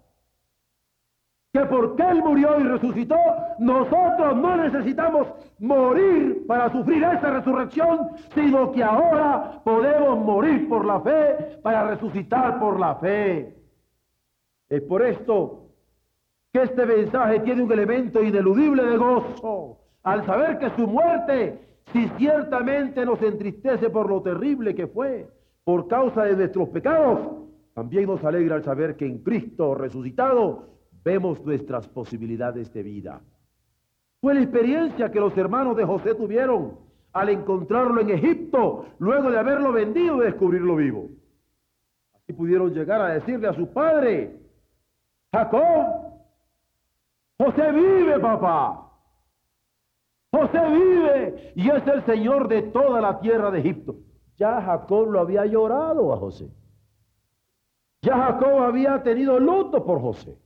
Que 1.54 1.60
porque 1.60 2.02
Él 2.02 2.22
murió 2.22 2.60
y 2.60 2.64
resucitó, 2.64 3.16
nosotros 3.60 4.36
no 4.36 4.56
necesitamos 4.58 5.28
morir 5.58 6.46
para 6.46 6.70
sufrir 6.70 7.02
esa 7.04 7.30
resurrección, 7.30 8.10
sino 8.34 8.72
que 8.72 8.84
ahora 8.84 9.62
podemos 9.64 10.18
morir 10.18 10.68
por 10.68 10.84
la 10.84 11.00
fe 11.00 11.58
para 11.62 11.88
resucitar 11.88 12.60
por 12.60 12.78
la 12.78 12.94
fe. 12.96 13.56
Es 14.68 14.82
por 14.82 15.00
esto 15.00 15.67
que 16.52 16.62
este 16.62 16.86
mensaje 16.86 17.40
tiene 17.40 17.62
un 17.62 17.72
elemento 17.72 18.22
ineludible 18.22 18.84
de 18.84 18.96
gozo 18.96 19.78
al 20.02 20.24
saber 20.24 20.58
que 20.58 20.70
su 20.70 20.86
muerte, 20.86 21.60
si 21.92 22.08
ciertamente 22.16 23.04
nos 23.04 23.20
entristece 23.22 23.90
por 23.90 24.08
lo 24.08 24.22
terrible 24.22 24.74
que 24.74 24.86
fue, 24.86 25.28
por 25.64 25.88
causa 25.88 26.24
de 26.24 26.36
nuestros 26.36 26.70
pecados, 26.70 27.20
también 27.74 28.06
nos 28.06 28.24
alegra 28.24 28.56
al 28.56 28.64
saber 28.64 28.96
que 28.96 29.06
en 29.06 29.18
Cristo 29.18 29.74
resucitado 29.74 30.70
vemos 31.04 31.44
nuestras 31.44 31.86
posibilidades 31.88 32.72
de 32.72 32.82
vida. 32.82 33.20
Fue 34.20 34.34
la 34.34 34.40
experiencia 34.40 35.10
que 35.12 35.20
los 35.20 35.36
hermanos 35.36 35.76
de 35.76 35.84
José 35.84 36.14
tuvieron 36.14 36.78
al 37.12 37.28
encontrarlo 37.28 38.00
en 38.00 38.10
Egipto, 38.10 38.86
luego 38.98 39.30
de 39.30 39.38
haberlo 39.38 39.72
vendido 39.72 40.22
y 40.22 40.26
descubrirlo 40.26 40.76
vivo. 40.76 41.08
Así 42.14 42.32
pudieron 42.32 42.72
llegar 42.72 43.00
a 43.00 43.14
decirle 43.14 43.48
a 43.48 43.54
su 43.54 43.72
padre, 43.72 44.40
Jacob, 45.32 46.07
José 47.38 47.72
vive, 47.72 48.18
papá. 48.18 48.90
José 50.32 50.60
vive 50.70 51.52
y 51.54 51.70
es 51.70 51.86
el 51.86 52.04
Señor 52.04 52.48
de 52.48 52.62
toda 52.62 53.00
la 53.00 53.20
tierra 53.20 53.50
de 53.50 53.60
Egipto. 53.60 53.96
Ya 54.36 54.60
Jacob 54.60 55.08
lo 55.08 55.20
había 55.20 55.46
llorado 55.46 56.12
a 56.12 56.16
José. 56.16 56.50
Ya 58.02 58.16
Jacob 58.16 58.62
había 58.62 59.02
tenido 59.02 59.38
luto 59.38 59.84
por 59.84 60.00
José. 60.00 60.36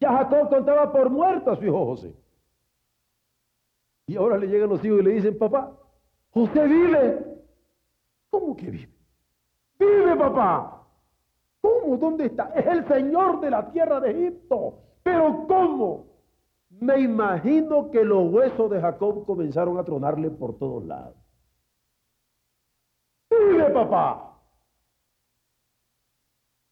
Ya 0.00 0.12
Jacob 0.12 0.48
contaba 0.48 0.92
por 0.92 1.10
muerto 1.10 1.50
a 1.50 1.56
su 1.56 1.64
hijo 1.64 1.84
José. 1.86 2.14
Y 4.06 4.16
ahora 4.16 4.36
le 4.36 4.48
llegan 4.48 4.68
los 4.68 4.84
hijos 4.84 5.00
y 5.00 5.02
le 5.02 5.12
dicen, 5.12 5.38
papá, 5.38 5.72
José 6.30 6.66
vive. 6.66 7.24
¿Cómo 8.30 8.56
que 8.56 8.70
vive? 8.70 8.92
Vive, 9.78 10.16
papá. 10.16 10.82
¿Cómo? 11.60 11.96
¿Dónde 11.96 12.26
está? 12.26 12.52
Es 12.54 12.66
el 12.66 12.86
Señor 12.86 13.40
de 13.40 13.50
la 13.50 13.70
tierra 13.70 14.00
de 14.00 14.10
Egipto. 14.10 14.78
Pero 15.02 15.46
¿cómo? 15.46 16.06
Me 16.70 17.00
imagino 17.00 17.90
que 17.90 18.04
los 18.04 18.32
huesos 18.32 18.70
de 18.70 18.80
Jacob 18.80 19.24
comenzaron 19.26 19.78
a 19.78 19.84
tronarle 19.84 20.30
por 20.30 20.58
todos 20.58 20.84
lados. 20.84 21.16
¡Vive, 23.30 23.70
papá! 23.70 24.38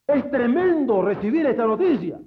Es 0.06 0.30
tremendo 0.30 1.02
recibir 1.02 1.46
esta 1.46 1.64
noticia. 1.64 2.20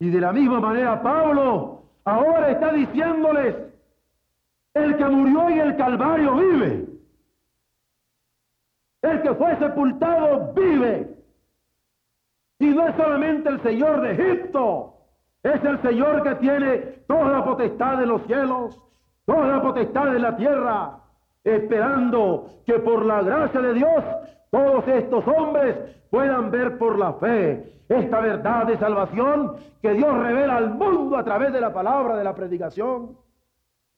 Y 0.00 0.10
de 0.10 0.20
la 0.20 0.32
misma 0.32 0.60
manera 0.60 1.02
Pablo 1.02 1.82
ahora 2.04 2.50
está 2.50 2.72
diciéndoles, 2.72 3.56
el 4.74 4.96
que 4.96 5.04
murió 5.04 5.48
en 5.48 5.58
el 5.60 5.76
Calvario 5.76 6.34
vive. 6.36 6.88
El 9.02 9.22
que 9.22 9.34
fue 9.34 9.56
sepultado 9.58 10.52
vive. 10.54 11.17
Y 12.58 12.66
no 12.66 12.88
es 12.88 12.96
solamente 12.96 13.48
el 13.48 13.62
Señor 13.62 14.00
de 14.00 14.12
Egipto, 14.12 14.94
es 15.42 15.62
el 15.64 15.80
Señor 15.82 16.22
que 16.22 16.34
tiene 16.36 16.78
toda 17.06 17.28
la 17.28 17.44
potestad 17.44 17.98
de 17.98 18.06
los 18.06 18.22
cielos, 18.26 18.80
toda 19.24 19.46
la 19.46 19.62
potestad 19.62 20.12
de 20.12 20.18
la 20.18 20.36
tierra, 20.36 20.98
esperando 21.44 22.50
que 22.66 22.74
por 22.80 23.04
la 23.04 23.22
gracia 23.22 23.60
de 23.60 23.74
Dios 23.74 24.04
todos 24.50 24.86
estos 24.88 25.26
hombres 25.28 25.76
puedan 26.10 26.50
ver 26.50 26.78
por 26.78 26.98
la 26.98 27.12
fe 27.14 27.78
esta 27.88 28.20
verdad 28.20 28.66
de 28.66 28.76
salvación 28.78 29.56
que 29.80 29.94
Dios 29.94 30.16
revela 30.18 30.56
al 30.56 30.74
mundo 30.74 31.16
a 31.16 31.24
través 31.24 31.52
de 31.52 31.60
la 31.60 31.72
palabra 31.72 32.16
de 32.16 32.24
la 32.24 32.34
predicación, 32.34 33.16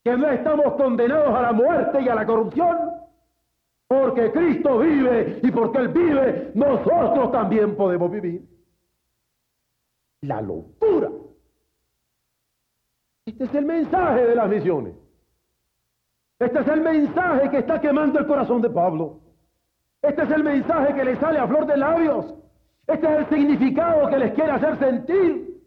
que 0.04 0.16
no 0.16 0.28
estamos 0.28 0.74
condenados 0.74 1.34
a 1.34 1.42
la 1.42 1.52
muerte 1.52 2.00
y 2.00 2.08
a 2.08 2.14
la 2.14 2.26
corrupción, 2.26 2.76
porque 3.88 4.30
Cristo 4.30 4.78
vive 4.78 5.40
y 5.42 5.50
porque 5.50 5.78
Él 5.78 5.88
vive, 5.88 6.52
nosotros 6.54 7.32
también 7.32 7.76
podemos 7.76 8.10
vivir. 8.10 8.49
La 10.22 10.40
locura 10.40 11.10
este 13.30 13.44
es 13.44 13.54
el 13.54 13.64
mensaje 13.64 14.26
de 14.26 14.34
las 14.34 14.48
misiones. 14.48 14.94
Este 16.38 16.60
es 16.60 16.68
el 16.68 16.80
mensaje 16.80 17.50
que 17.50 17.58
está 17.58 17.80
quemando 17.80 18.18
el 18.18 18.26
corazón 18.26 18.60
de 18.60 18.70
Pablo. 18.70 19.20
Este 20.02 20.22
es 20.22 20.30
el 20.30 20.42
mensaje 20.42 20.94
que 20.94 21.04
le 21.04 21.16
sale 21.16 21.38
a 21.38 21.46
flor 21.46 21.66
de 21.66 21.76
labios. 21.76 22.34
Este 22.86 23.06
es 23.06 23.18
el 23.18 23.26
significado 23.28 24.08
que 24.08 24.18
les 24.18 24.32
quiere 24.34 24.50
hacer 24.50 24.78
sentir. 24.78 25.62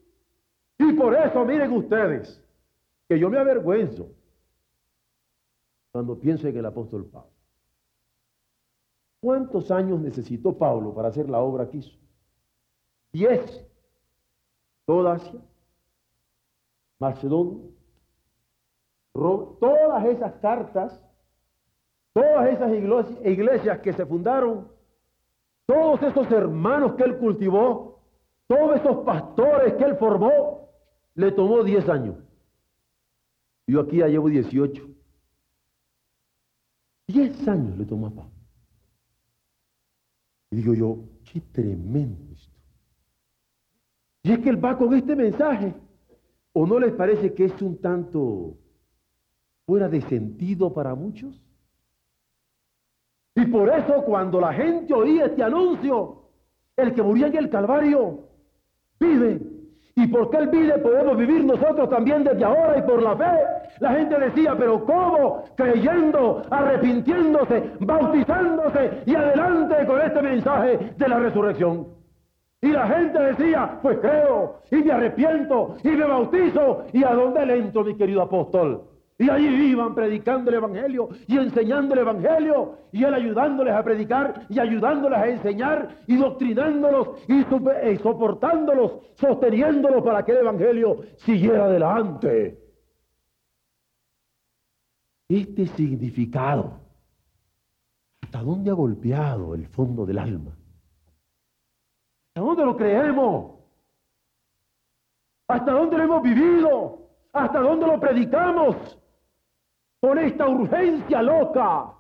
Y 0.79 0.93
por 0.93 1.15
eso 1.15 1.45
miren 1.45 1.71
ustedes 1.71 2.43
que 3.07 3.17
yo 3.17 3.29
me 3.29 3.37
avergüenzo 3.37 4.09
cuando 5.91 6.19
pienso 6.19 6.47
en 6.47 6.57
el 6.57 6.65
apóstol 6.65 7.05
Pablo. 7.05 7.31
¿Cuántos 9.21 9.71
años 9.71 10.01
necesitó 10.01 10.57
Pablo 10.57 10.93
para 10.93 11.07
hacer 11.07 11.29
la 11.29 11.39
obra 11.39 11.69
que 11.69 11.77
hizo? 11.77 11.97
Diez. 13.13 13.72
Toda 14.85 15.13
Asia, 15.13 15.39
Macedonia, 16.99 17.69
todas 19.13 20.05
esas 20.05 20.33
cartas, 20.35 21.01
todas 22.13 22.49
esas 22.49 22.71
iglesias 23.25 23.79
que 23.79 23.93
se 23.93 24.05
fundaron, 24.05 24.67
todos 25.65 26.01
esos 26.01 26.29
hermanos 26.31 26.95
que 26.95 27.03
él 27.03 27.17
cultivó, 27.17 28.01
todos 28.47 28.75
esos 28.79 28.97
pastores 29.05 29.73
que 29.75 29.83
él 29.83 29.95
formó, 29.97 30.69
le 31.15 31.31
tomó 31.31 31.63
10 31.63 31.89
años. 31.89 32.15
Yo 33.67 33.81
aquí 33.81 33.97
ya 33.97 34.07
llevo 34.07 34.29
18. 34.29 34.89
10 37.07 37.47
años 37.47 37.77
le 37.77 37.85
tomó 37.85 38.07
a 38.07 38.11
Pablo. 38.11 38.31
Y 40.51 40.57
digo 40.57 40.73
yo, 40.73 40.97
qué 41.31 41.39
tremendo. 41.39 42.32
Y 44.23 44.31
es 44.31 44.39
que 44.39 44.49
él 44.49 44.63
va 44.63 44.77
con 44.77 44.93
este 44.93 45.15
mensaje. 45.15 45.73
¿O 46.53 46.65
no 46.65 46.79
les 46.79 46.93
parece 46.93 47.33
que 47.33 47.45
es 47.45 47.61
un 47.61 47.81
tanto 47.81 48.55
fuera 49.65 49.89
de 49.89 50.01
sentido 50.01 50.73
para 50.73 50.95
muchos? 50.95 51.41
Y 53.35 53.45
por 53.47 53.69
eso 53.69 54.03
cuando 54.05 54.39
la 54.39 54.53
gente 54.53 54.93
oía 54.93 55.25
este 55.25 55.43
anuncio, 55.43 56.29
el 56.77 56.93
que 56.93 57.01
murió 57.01 57.27
en 57.27 57.35
el 57.35 57.49
Calvario 57.49 58.29
vive. 58.99 59.41
Y 59.95 60.07
porque 60.07 60.37
Él 60.37 60.47
vive 60.47 60.77
podemos 60.79 61.17
vivir 61.17 61.43
nosotros 61.43 61.89
también 61.89 62.23
desde 62.23 62.43
ahora 62.43 62.77
y 62.77 62.81
por 62.83 63.01
la 63.01 63.15
fe. 63.15 63.79
La 63.79 63.93
gente 63.93 64.19
decía, 64.19 64.55
pero 64.57 64.85
¿cómo? 64.85 65.43
Creyendo, 65.55 66.43
arrepintiéndose, 66.49 67.71
bautizándose 67.79 69.03
y 69.05 69.15
adelante 69.15 69.85
con 69.85 70.01
este 70.01 70.21
mensaje 70.21 70.93
de 70.97 71.07
la 71.07 71.19
resurrección. 71.19 72.02
Y 72.63 72.69
la 72.69 72.87
gente 72.87 73.19
decía, 73.19 73.77
pues 73.81 73.99
creo, 73.99 74.61
y 74.71 74.77
me 74.77 74.93
arrepiento, 74.93 75.75
y 75.83 75.89
me 75.89 76.05
bautizo, 76.05 76.85
y 76.93 77.03
a 77.03 77.13
dónde 77.13 77.45
le 77.45 77.57
entro, 77.57 77.83
mi 77.83 77.93
querido 77.97 78.21
apóstol. 78.21 78.85
Y 79.19 79.29
allí 79.29 79.47
iban 79.47 79.93
predicando 79.93 80.49
el 80.49 80.55
Evangelio 80.55 81.09
y 81.27 81.37
enseñando 81.39 81.93
el 81.93 81.99
Evangelio, 81.99 82.77
y 82.93 83.03
él 83.03 83.13
ayudándoles 83.13 83.73
a 83.73 83.83
predicar 83.83 84.45
y 84.47 84.59
ayudándoles 84.59 85.19
a 85.19 85.27
enseñar 85.27 85.89
y 86.07 86.15
doctrinándolos 86.15 87.09
y, 87.27 87.41
y 87.41 87.97
soportándolos, 87.97 88.93
sosteniéndolos 89.15 90.01
para 90.01 90.23
que 90.23 90.31
el 90.31 90.37
Evangelio 90.37 90.99
siguiera 91.17 91.65
adelante. 91.65 92.59
Este 95.27 95.67
significado, 95.67 96.79
¿hasta 98.21 98.41
dónde 98.41 98.71
ha 98.71 98.73
golpeado 98.73 99.53
el 99.53 99.67
fondo 99.67 100.05
del 100.05 100.17
alma? 100.17 100.55
¿Hasta 102.35 102.47
dónde 102.47 102.65
lo 102.65 102.75
creemos? 102.75 103.51
¿Hasta 105.47 105.71
dónde 105.71 105.97
lo 105.97 106.03
hemos 106.03 106.23
vivido? 106.23 106.99
¿Hasta 107.31 107.59
dónde 107.59 107.85
lo 107.85 107.99
predicamos? 107.99 108.99
Con 110.01 110.17
esta 110.17 110.47
urgencia 110.47 111.21
loca 111.21 111.93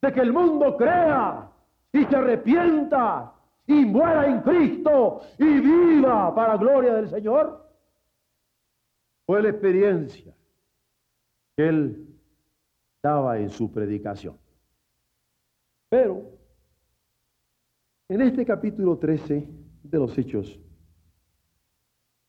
de 0.00 0.12
que 0.12 0.20
el 0.20 0.32
mundo 0.32 0.76
crea 0.76 1.50
y 1.92 2.04
se 2.04 2.16
arrepienta 2.16 3.32
y 3.66 3.84
muera 3.84 4.26
en 4.26 4.40
Cristo 4.42 5.22
y 5.36 5.60
viva 5.60 6.32
para 6.32 6.56
gloria 6.56 6.94
del 6.94 7.08
Señor. 7.08 7.68
Fue 9.26 9.42
la 9.42 9.48
experiencia 9.48 10.32
que 11.56 11.68
él 11.68 12.06
daba 13.02 13.36
en 13.38 13.50
su 13.50 13.70
predicación. 13.72 14.38
Pero 15.88 16.37
en 18.08 18.22
este 18.22 18.46
capítulo 18.46 18.98
13 18.98 19.46
de 19.82 19.98
los 19.98 20.16
Hechos, 20.16 20.58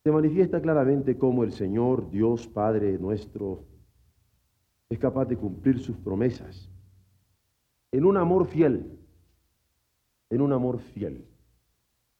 se 0.03 0.11
manifiesta 0.11 0.61
claramente 0.61 1.17
cómo 1.17 1.43
el 1.43 1.53
Señor, 1.53 2.09
Dios 2.09 2.47
Padre 2.47 2.97
nuestro, 2.97 3.65
es 4.89 4.99
capaz 4.99 5.25
de 5.25 5.37
cumplir 5.37 5.79
sus 5.79 5.97
promesas 5.97 6.69
en 7.91 8.05
un 8.05 8.17
amor 8.17 8.45
fiel, 8.45 8.99
en 10.29 10.41
un 10.41 10.51
amor 10.51 10.79
fiel. 10.79 11.25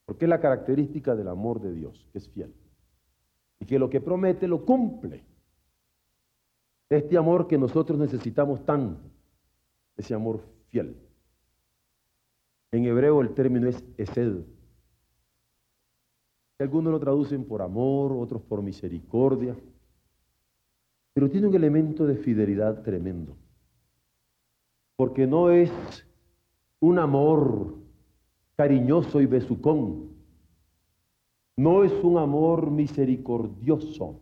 Porque 0.06 0.24
es 0.24 0.28
la 0.28 0.40
característica 0.40 1.14
del 1.14 1.28
amor 1.28 1.60
de 1.60 1.72
Dios, 1.72 2.08
que 2.12 2.18
es 2.18 2.28
fiel. 2.28 2.54
Y 3.60 3.66
que 3.66 3.78
lo 3.78 3.90
que 3.90 4.00
promete 4.00 4.48
lo 4.48 4.64
cumple. 4.64 5.24
Este 6.88 7.16
amor 7.16 7.46
que 7.46 7.56
nosotros 7.56 7.98
necesitamos 7.98 8.64
tanto, 8.64 9.08
ese 9.96 10.14
amor 10.14 10.40
fiel. 10.68 10.96
En 12.72 12.84
hebreo 12.84 13.20
el 13.20 13.34
término 13.34 13.68
es 13.68 13.84
esed. 13.96 14.44
Algunos 16.60 16.92
lo 16.92 17.00
traducen 17.00 17.44
por 17.44 17.62
amor, 17.62 18.12
otros 18.12 18.42
por 18.42 18.62
misericordia, 18.62 19.56
pero 21.14 21.28
tiene 21.30 21.48
un 21.48 21.54
elemento 21.54 22.06
de 22.06 22.16
fidelidad 22.16 22.82
tremendo, 22.82 23.36
porque 24.96 25.26
no 25.26 25.50
es 25.50 25.70
un 26.80 26.98
amor 26.98 27.76
cariñoso 28.56 29.20
y 29.22 29.26
besucón, 29.26 30.10
no 31.56 31.82
es 31.82 31.92
un 32.04 32.18
amor 32.18 32.70
misericordioso, 32.70 34.20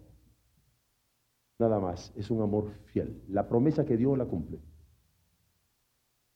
nada 1.59 1.81
más, 1.81 2.13
es 2.17 2.31
un 2.31 2.41
amor 2.41 2.73
fiel. 2.87 3.21
La 3.29 3.49
promesa 3.49 3.85
que 3.85 3.97
Dios 3.97 4.17
la 4.17 4.27
cumple. 4.27 4.61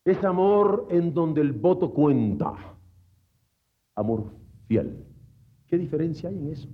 Es 0.04 0.22
amor 0.24 0.88
en 0.90 1.14
donde 1.14 1.40
el 1.40 1.52
voto 1.52 1.92
cuenta. 1.92 2.54
Amor 3.94 4.32
fiel. 4.66 5.06
¿Qué 5.66 5.78
diferencia 5.78 6.28
hay 6.28 6.38
en 6.38 6.48
eso? 6.48 6.68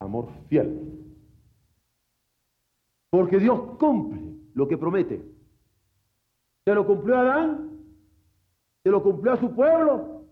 Amor 0.00 0.28
fiel. 0.48 0.98
Porque 3.10 3.38
Dios 3.38 3.60
cumple 3.78 4.20
lo 4.54 4.66
que 4.66 4.78
promete. 4.78 5.22
Se 6.64 6.74
lo 6.74 6.86
cumplió 6.86 7.16
a 7.16 7.20
Adán, 7.20 7.78
se 8.82 8.90
lo 8.90 9.02
cumplió 9.02 9.32
a 9.32 9.36
su 9.36 9.54
pueblo 9.54 10.24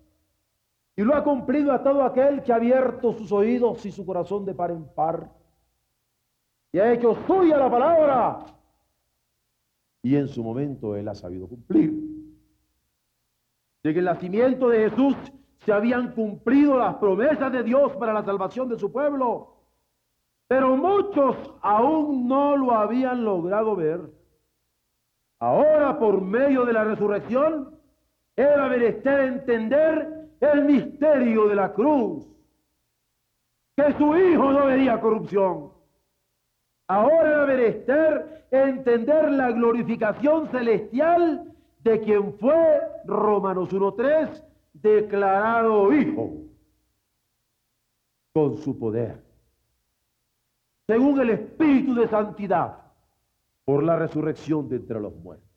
y 0.97 1.03
lo 1.03 1.15
ha 1.15 1.23
cumplido 1.25 1.73
a 1.73 1.83
todo 1.83 2.03
aquel 2.03 2.43
que 2.43 2.53
ha 2.53 2.57
abierto 2.57 3.13
sus 3.13 3.31
oídos 3.33 3.85
y 3.87 3.93
su 3.93 4.05
corazón 4.05 4.45
de 4.45 4.55
par 4.55 4.71
en 4.71 4.87
par 4.95 5.31
y 6.73 6.79
ha 6.79 6.93
hecho 6.93 7.17
suya 7.27 7.57
la 7.57 7.71
palabra 7.71 8.45
y 10.03 10.17
en 10.17 10.29
su 10.29 10.43
momento 10.43 10.97
él 10.97 11.09
ha 11.09 11.15
sabido 11.15 11.47
cumplir. 11.49 11.93
De 13.83 13.93
que 13.93 13.99
el 13.99 14.05
nacimiento 14.05 14.69
de 14.69 14.91
Jesús 14.91 15.17
se 15.65 15.73
habían 15.73 16.13
cumplido 16.13 16.79
las 16.79 16.97
promesas 16.97 17.53
de 17.53 17.63
Dios 17.63 17.93
para 17.97 18.13
la 18.13 18.25
salvación 18.25 18.69
de 18.69 18.79
su 18.79 18.91
pueblo, 18.91 19.57
pero 20.49 20.77
muchos 20.77 21.37
aún 21.63 22.27
no 22.27 22.57
lo 22.57 22.73
habían 22.73 23.25
logrado 23.25 23.77
ver. 23.77 24.01
Ahora, 25.39 25.99
por 25.99 26.21
medio 26.21 26.65
de 26.65 26.73
la 26.73 26.85
resurrección, 26.85 27.79
era 28.37 28.69
menester 28.69 29.21
entender 29.21 30.29
el 30.41 30.65
misterio 30.65 31.47
de 31.47 31.55
la 31.55 31.73
cruz, 31.73 32.27
que 33.77 33.93
su 33.95 34.17
Hijo 34.17 34.53
no 34.53 34.67
vería 34.67 35.01
corrupción 35.01 35.80
Ahora 36.91 37.31
era 37.31 37.47
menester 37.47 38.47
entender 38.51 39.31
la 39.31 39.53
glorificación 39.53 40.51
celestial 40.51 41.55
de 41.85 42.01
quien 42.01 42.35
fue, 42.35 42.81
Romanos 43.05 43.73
1.3, 43.73 44.43
declarado 44.73 45.93
Hijo 45.93 46.33
con 48.33 48.57
su 48.57 48.77
poder, 48.77 49.23
según 50.89 51.21
el 51.21 51.31
Espíritu 51.31 51.95
de 51.95 52.09
Santidad, 52.09 52.79
por 53.65 53.85
la 53.85 53.95
resurrección 53.95 54.69
de 54.69 54.77
entre 54.77 54.99
los 54.99 55.15
muertos. 55.15 55.49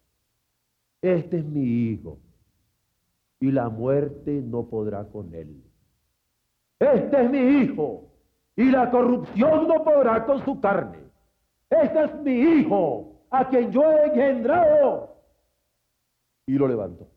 Este 1.02 1.39
es 1.39 1.46
mi 1.46 1.63
Hijo, 1.63 2.19
y 3.39 3.52
la 3.52 3.69
muerte 3.69 4.39
no 4.39 4.67
podrá 4.67 5.04
con 5.06 5.34
él. 5.34 5.63
Este 6.77 7.23
es 7.23 7.31
mi 7.31 7.40
Hijo, 7.40 8.04
y 8.56 8.69
la 8.69 8.92
corrupción 8.92 9.67
no 9.67 9.84
podrá 9.84 10.27
con 10.27 10.46
su 10.46 10.62
carne. 10.62 11.02
Este 11.82 12.04
es 12.04 12.15
mi 12.21 12.34
hijo, 12.34 13.24
a 13.32 13.48
quien 13.48 13.71
yo 13.71 13.84
he 13.84 14.06
engendrado. 14.06 15.15
Y 16.46 16.54
lo 16.54 16.67
levantó. 16.67 17.08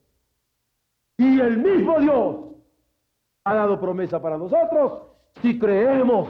Y 1.19 1.41
el 1.41 1.59
mismo 1.59 1.99
Dios 1.99 2.37
ha 3.45 3.55
dado 3.55 3.81
promesa 3.81 4.21
para 4.21 4.39
nosotros 4.39 5.03
si 5.41 5.59
creemos 5.59 6.29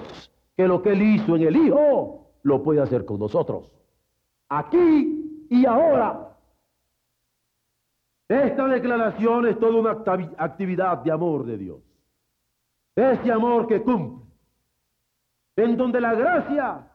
que 0.56 0.66
lo 0.66 0.82
que 0.82 0.90
él 0.90 1.02
hizo 1.02 1.36
en 1.36 1.42
el 1.42 1.56
Hijo 1.56 2.32
lo 2.42 2.62
puede 2.62 2.80
hacer 2.80 3.04
con 3.04 3.18
nosotros. 3.18 3.70
Aquí 4.48 5.46
y 5.50 5.66
ahora. 5.66 6.22
Esta 8.28 8.66
declaración 8.66 9.46
es 9.46 9.58
toda 9.58 9.78
una 9.78 9.90
actividad 10.38 10.98
de 10.98 11.12
amor 11.12 11.44
de 11.44 11.58
Dios. 11.58 11.80
Ese 12.96 13.30
amor 13.30 13.66
que 13.66 13.82
cumple. 13.82 14.26
En 15.56 15.76
donde 15.76 16.00
la 16.00 16.14
gracia 16.14 16.86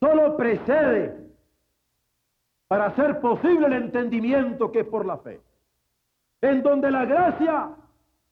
solo 0.00 0.36
precede 0.36 1.26
para 2.68 2.86
hacer 2.86 3.20
posible 3.20 3.66
el 3.66 3.74
entendimiento 3.74 4.72
que 4.72 4.80
es 4.80 4.86
por 4.86 5.06
la 5.06 5.18
fe. 5.18 5.40
En 6.40 6.62
donde 6.62 6.90
la 6.90 7.04
gracia, 7.04 7.70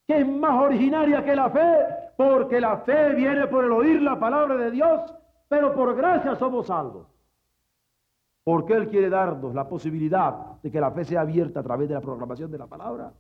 que 0.06 0.18
es 0.18 0.28
más 0.28 0.60
originaria 0.60 1.24
que 1.24 1.36
la 1.36 1.50
fe, 1.50 1.78
porque 2.16 2.60
la 2.60 2.78
fe 2.78 3.14
viene 3.14 3.46
por 3.46 3.64
el 3.64 3.72
oír 3.72 4.02
la 4.02 4.18
palabra 4.18 4.56
de 4.56 4.70
Dios, 4.70 5.14
pero 5.48 5.74
por 5.74 5.94
gracia 5.96 6.34
somos 6.36 6.66
salvos. 6.66 7.06
Porque 8.42 8.74
Él 8.74 8.88
quiere 8.88 9.08
darnos 9.08 9.54
la 9.54 9.66
posibilidad 9.68 10.60
de 10.62 10.70
que 10.70 10.80
la 10.80 10.90
fe 10.90 11.04
sea 11.04 11.22
abierta 11.22 11.60
a 11.60 11.62
través 11.62 11.88
de 11.88 11.94
la 11.94 12.00
proclamación 12.00 12.50
de 12.50 12.58
la 12.58 12.66
palabra. 12.66 13.12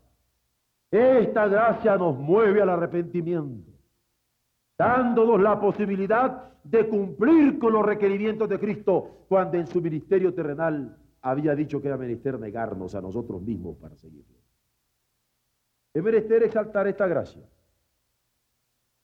Esta 0.90 1.48
gracia 1.48 1.96
nos 1.96 2.16
mueve 2.16 2.60
al 2.60 2.68
arrepentimiento, 2.68 3.72
dándonos 4.76 5.40
la 5.40 5.60
posibilidad 5.60 6.52
de 6.62 6.88
cumplir 6.88 7.58
con 7.58 7.72
los 7.72 7.84
requerimientos 7.84 8.48
de 8.48 8.58
Cristo 8.58 9.26
cuando 9.28 9.58
en 9.58 9.66
su 9.66 9.80
ministerio 9.80 10.32
terrenal 10.34 10.96
había 11.22 11.54
dicho 11.54 11.80
que 11.80 11.88
era 11.88 11.96
menester 11.96 12.38
negarnos 12.38 12.94
a 12.94 13.00
nosotros 13.00 13.42
mismos 13.42 13.76
para 13.76 13.96
seguirlo. 13.96 14.38
Es 15.92 16.02
menester 16.02 16.42
exaltar 16.42 16.88
esta 16.88 17.06
gracia. 17.06 17.42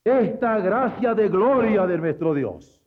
Esta 0.02 0.58
gracia 0.58 1.14
de 1.14 1.28
gloria 1.28 1.86
de 1.86 1.98
nuestro 1.98 2.34
Dios 2.34 2.80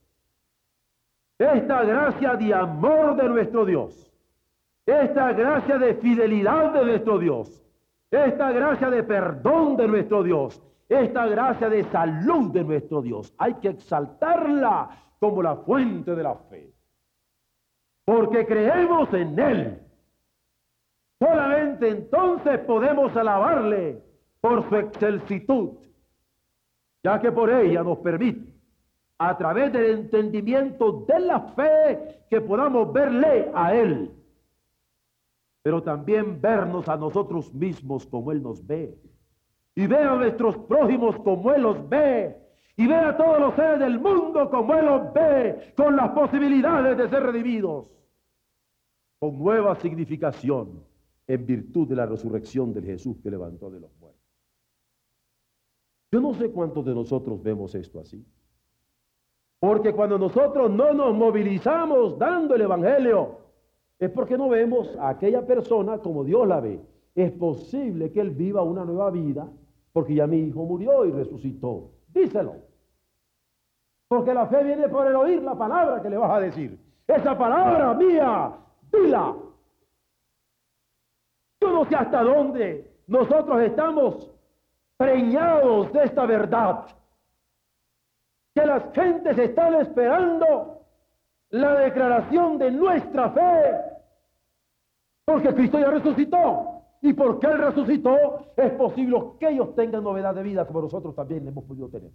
esta 1.38 1.82
gracia 1.82 2.36
de 2.36 2.54
amor 2.54 3.16
de 3.16 3.28
nuestro 3.28 3.64
Dios, 3.64 4.12
esta 4.86 5.32
gracia 5.32 5.78
de 5.78 5.94
fidelidad 5.94 6.72
de 6.72 6.84
nuestro 6.84 7.18
Dios, 7.18 7.64
esta 8.10 8.52
gracia 8.52 8.90
de 8.90 9.02
perdón 9.02 9.76
de 9.76 9.88
nuestro 9.88 10.22
Dios, 10.22 10.62
esta 10.88 11.26
gracia 11.26 11.68
de 11.68 11.84
salud 11.84 12.52
de 12.52 12.64
nuestro 12.64 13.02
Dios. 13.02 13.34
Hay 13.38 13.54
que 13.54 13.68
exaltarla 13.68 14.90
como 15.18 15.42
la 15.42 15.56
fuente 15.56 16.14
de 16.14 16.22
la 16.22 16.34
fe, 16.34 16.72
porque 18.04 18.46
creemos 18.46 19.12
en 19.14 19.38
Él. 19.38 19.80
Solamente 21.18 21.88
entonces 21.88 22.58
podemos 22.60 23.16
alabarle 23.16 24.02
por 24.40 24.68
su 24.68 24.76
excelsitud, 24.76 25.78
ya 27.02 27.20
que 27.20 27.32
por 27.32 27.50
ella 27.50 27.82
nos 27.82 27.98
permite 27.98 28.52
a 29.18 29.36
través 29.38 29.72
del 29.72 30.00
entendimiento 30.00 31.04
de 31.08 31.20
la 31.20 31.40
fe 31.40 32.26
que 32.28 32.40
podamos 32.40 32.92
verle 32.92 33.50
a 33.54 33.74
Él, 33.74 34.12
pero 35.62 35.82
también 35.82 36.40
vernos 36.40 36.88
a 36.88 36.96
nosotros 36.96 37.54
mismos 37.54 38.04
como 38.06 38.32
Él 38.32 38.42
nos 38.42 38.66
ve, 38.66 38.98
y 39.74 39.86
ver 39.86 40.06
a 40.06 40.16
nuestros 40.16 40.56
prójimos 40.58 41.16
como 41.18 41.52
Él 41.52 41.62
los 41.62 41.88
ve, 41.88 42.36
y 42.76 42.86
ver 42.86 43.04
a 43.04 43.16
todos 43.16 43.40
los 43.40 43.54
seres 43.54 43.78
del 43.80 43.98
mundo 43.98 44.50
como 44.50 44.74
Él 44.74 44.86
los 44.86 45.12
ve, 45.12 45.72
con 45.76 45.96
las 45.96 46.10
posibilidades 46.10 46.96
de 46.96 47.08
ser 47.08 47.22
redimidos, 47.22 47.90
con 49.18 49.38
nueva 49.38 49.74
significación 49.76 50.84
en 51.26 51.46
virtud 51.46 51.88
de 51.88 51.96
la 51.96 52.06
resurrección 52.06 52.72
del 52.72 52.84
Jesús 52.84 53.16
que 53.22 53.30
levantó 53.30 53.70
de 53.70 53.80
los 53.80 53.90
muertos. 53.98 54.20
Yo 56.12 56.20
no 56.20 56.34
sé 56.34 56.50
cuántos 56.50 56.84
de 56.84 56.94
nosotros 56.94 57.42
vemos 57.42 57.74
esto 57.74 57.98
así. 57.98 58.24
Porque 59.58 59.92
cuando 59.92 60.18
nosotros 60.18 60.70
no 60.70 60.92
nos 60.92 61.14
movilizamos 61.14 62.18
dando 62.18 62.54
el 62.54 62.60
Evangelio, 62.60 63.38
es 63.98 64.10
porque 64.10 64.36
no 64.36 64.48
vemos 64.48 64.94
a 64.98 65.08
aquella 65.08 65.46
persona 65.46 65.98
como 65.98 66.22
Dios 66.22 66.46
la 66.46 66.60
ve. 66.60 66.80
Es 67.14 67.32
posible 67.32 68.12
que 68.12 68.20
él 68.20 68.30
viva 68.30 68.62
una 68.62 68.84
nueva 68.84 69.10
vida, 69.10 69.50
porque 69.94 70.16
ya 70.16 70.26
mi 70.26 70.38
hijo 70.38 70.64
murió 70.64 71.06
y 71.06 71.12
resucitó. 71.12 71.92
Díselo. 72.08 72.56
Porque 74.08 74.34
la 74.34 74.48
fe 74.48 74.64
viene 74.64 74.88
por 74.88 75.06
el 75.06 75.14
oír 75.14 75.40
la 75.40 75.54
palabra 75.54 76.02
que 76.02 76.10
le 76.10 76.18
vas 76.18 76.32
a 76.32 76.40
decir. 76.40 76.76
Esa 77.06 77.38
palabra 77.38 77.94
mía, 77.94 78.52
dila. 78.90 79.36
Yo 81.60 81.70
no 81.70 81.84
sé 81.84 81.94
hasta 81.94 82.22
dónde 82.24 82.92
nosotros 83.06 83.62
estamos 83.62 84.32
preñados 84.96 85.92
de 85.92 86.02
esta 86.02 86.26
verdad 86.26 86.86
que 88.52 88.66
las 88.66 88.92
gentes 88.92 89.38
están 89.38 89.74
esperando 89.76 90.80
la 91.50 91.72
declaración 91.76 92.58
de 92.58 92.72
nuestra 92.72 93.30
fe. 93.30 93.80
Porque 95.24 95.54
Cristo 95.54 95.78
ya 95.78 95.90
resucitó. 95.92 96.73
Y 97.04 97.12
porque 97.12 97.46
Él 97.46 97.58
resucitó, 97.58 98.46
es 98.56 98.72
posible 98.72 99.22
que 99.38 99.50
ellos 99.50 99.74
tengan 99.74 100.02
novedad 100.02 100.34
de 100.34 100.42
vida 100.42 100.66
como 100.66 100.80
nosotros 100.80 101.14
también 101.14 101.46
hemos 101.46 101.62
podido 101.64 101.90
tener. 101.90 102.10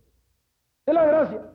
Es 0.84 0.94
la 0.96 1.06
gracia. 1.06 1.54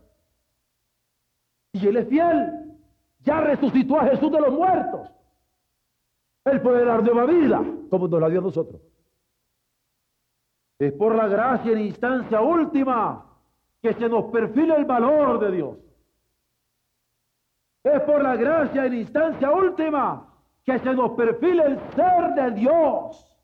Y 1.72 1.84
Él 1.84 1.96
es 1.96 2.08
fiel. 2.08 2.78
Ya 3.24 3.40
resucitó 3.40 3.98
a 3.98 4.04
Jesús 4.04 4.30
de 4.30 4.40
los 4.40 4.52
muertos. 4.52 5.10
Él 6.44 6.62
puede 6.62 6.84
dar 6.84 7.02
nueva 7.02 7.24
vida, 7.24 7.60
como 7.90 8.06
nos 8.06 8.20
la 8.20 8.28
dio 8.28 8.38
a 8.38 8.42
nosotros. 8.44 8.80
Es 10.78 10.92
por 10.92 11.16
la 11.16 11.26
gracia 11.26 11.72
en 11.72 11.80
instancia 11.80 12.40
última 12.40 13.26
que 13.82 13.94
se 13.94 14.08
nos 14.08 14.26
perfile 14.26 14.76
el 14.76 14.84
valor 14.84 15.40
de 15.40 15.50
Dios. 15.50 15.78
Es 17.82 18.00
por 18.02 18.22
la 18.22 18.36
gracia 18.36 18.86
en 18.86 18.94
instancia 18.94 19.50
última 19.50 20.33
que 20.64 20.78
se 20.78 20.94
nos 20.94 21.12
perfile 21.12 21.64
el 21.64 21.78
ser 21.94 22.34
de 22.34 22.50
Dios. 22.52 23.36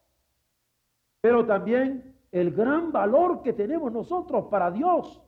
Pero 1.20 1.44
también 1.44 2.14
el 2.32 2.50
gran 2.52 2.92
valor 2.92 3.42
que 3.42 3.52
tenemos 3.52 3.92
nosotros 3.92 4.46
para 4.50 4.70
Dios. 4.70 5.20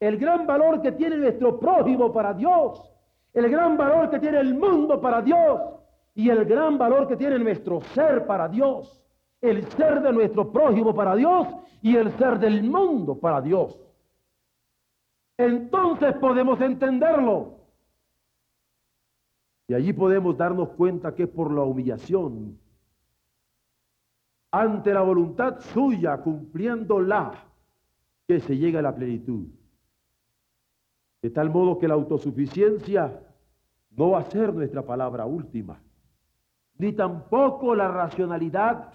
El 0.00 0.16
gran 0.16 0.46
valor 0.46 0.80
que 0.80 0.92
tiene 0.92 1.16
nuestro 1.16 1.58
prójimo 1.58 2.12
para 2.12 2.32
Dios. 2.32 2.92
El 3.34 3.50
gran 3.50 3.76
valor 3.76 4.10
que 4.10 4.18
tiene 4.18 4.40
el 4.40 4.54
mundo 4.54 5.00
para 5.00 5.20
Dios. 5.20 5.60
Y 6.14 6.30
el 6.30 6.44
gran 6.44 6.78
valor 6.78 7.06
que 7.06 7.16
tiene 7.16 7.38
nuestro 7.38 7.80
ser 7.80 8.26
para 8.26 8.48
Dios. 8.48 9.02
El 9.40 9.64
ser 9.72 10.00
de 10.00 10.12
nuestro 10.12 10.50
prójimo 10.50 10.94
para 10.94 11.14
Dios 11.14 11.46
y 11.82 11.96
el 11.96 12.10
ser 12.18 12.38
del 12.38 12.64
mundo 12.64 13.16
para 13.16 13.40
Dios 13.40 13.78
entonces 15.38 16.16
podemos 16.16 16.60
entenderlo. 16.60 17.57
Y 19.68 19.74
allí 19.74 19.92
podemos 19.92 20.36
darnos 20.36 20.70
cuenta 20.70 21.14
que 21.14 21.24
es 21.24 21.28
por 21.28 21.52
la 21.52 21.62
humillación 21.62 22.58
ante 24.50 24.94
la 24.94 25.02
voluntad 25.02 25.60
suya, 25.60 26.16
cumpliéndola, 26.22 27.32
que 28.26 28.40
se 28.40 28.56
llega 28.56 28.78
a 28.78 28.82
la 28.82 28.94
plenitud. 28.94 29.46
De 31.20 31.30
tal 31.30 31.50
modo 31.50 31.78
que 31.78 31.86
la 31.86 31.94
autosuficiencia 31.94 33.22
no 33.90 34.10
va 34.10 34.20
a 34.20 34.30
ser 34.30 34.54
nuestra 34.54 34.86
palabra 34.86 35.26
última, 35.26 35.82
ni 36.78 36.92
tampoco 36.94 37.74
la 37.74 37.88
racionalidad, 37.88 38.94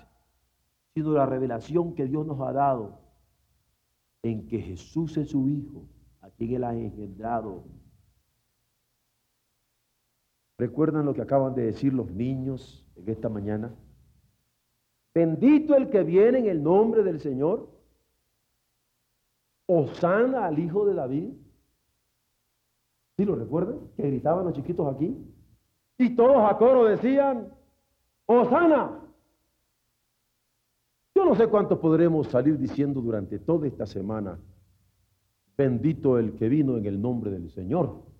sino 0.95 1.11
la 1.11 1.25
revelación 1.27 1.93
que 1.93 2.07
Dios 2.07 2.25
nos 2.25 2.39
ha 2.41 2.51
dado 2.51 2.99
en 4.23 4.47
que 4.47 4.59
Jesús 4.59 5.17
es 5.17 5.29
su 5.29 5.47
Hijo 5.49 5.85
a 6.21 6.29
quien 6.31 6.55
Él 6.55 6.63
ha 6.63 6.73
engendrado. 6.73 7.63
¿Recuerdan 10.63 11.05
lo 11.05 11.13
que 11.13 11.21
acaban 11.21 11.53
de 11.55 11.63
decir 11.63 11.93
los 11.93 12.09
niños 12.09 12.87
en 12.95 13.09
esta 13.09 13.27
mañana? 13.27 13.75
Bendito 15.13 15.75
el 15.75 15.89
que 15.89 16.03
viene 16.03 16.39
en 16.39 16.47
el 16.47 16.63
nombre 16.63 17.03
del 17.03 17.19
Señor. 17.19 17.69
Osana 19.65 20.45
al 20.45 20.57
hijo 20.57 20.85
de 20.85 20.93
David. 20.93 21.33
¿Sí 23.17 23.25
lo 23.25 23.35
recuerdan? 23.35 23.89
Que 23.97 24.03
gritaban 24.03 24.45
los 24.45 24.53
chiquitos 24.53 24.95
aquí. 24.95 25.17
Y 25.97 26.15
todos 26.15 26.49
a 26.49 26.57
coro 26.57 26.85
decían, 26.85 27.49
Osana. 28.25 29.01
Yo 31.13 31.25
no 31.25 31.35
sé 31.35 31.47
cuántos 31.47 31.77
podremos 31.79 32.27
salir 32.27 32.57
diciendo 32.57 33.01
durante 33.01 33.37
toda 33.37 33.67
esta 33.67 33.85
semana 33.85 34.39
Bendito 35.57 36.17
el 36.17 36.35
que 36.35 36.47
vino 36.47 36.77
en 36.77 36.85
el 36.85 37.01
nombre 37.01 37.31
del 37.31 37.51
Señor, 37.51 38.12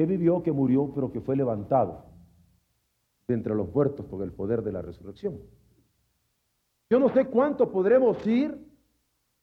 que 0.00 0.06
vivió, 0.06 0.42
que 0.42 0.50
murió, 0.50 0.90
pero 0.94 1.12
que 1.12 1.20
fue 1.20 1.36
levantado 1.36 2.06
de 3.28 3.34
entre 3.34 3.54
los 3.54 3.70
muertos 3.70 4.06
con 4.06 4.22
el 4.22 4.32
poder 4.32 4.62
de 4.62 4.72
la 4.72 4.80
resurrección. 4.80 5.38
Yo 6.88 6.98
no 6.98 7.10
sé 7.10 7.26
cuánto 7.26 7.70
podremos 7.70 8.26
ir 8.26 8.56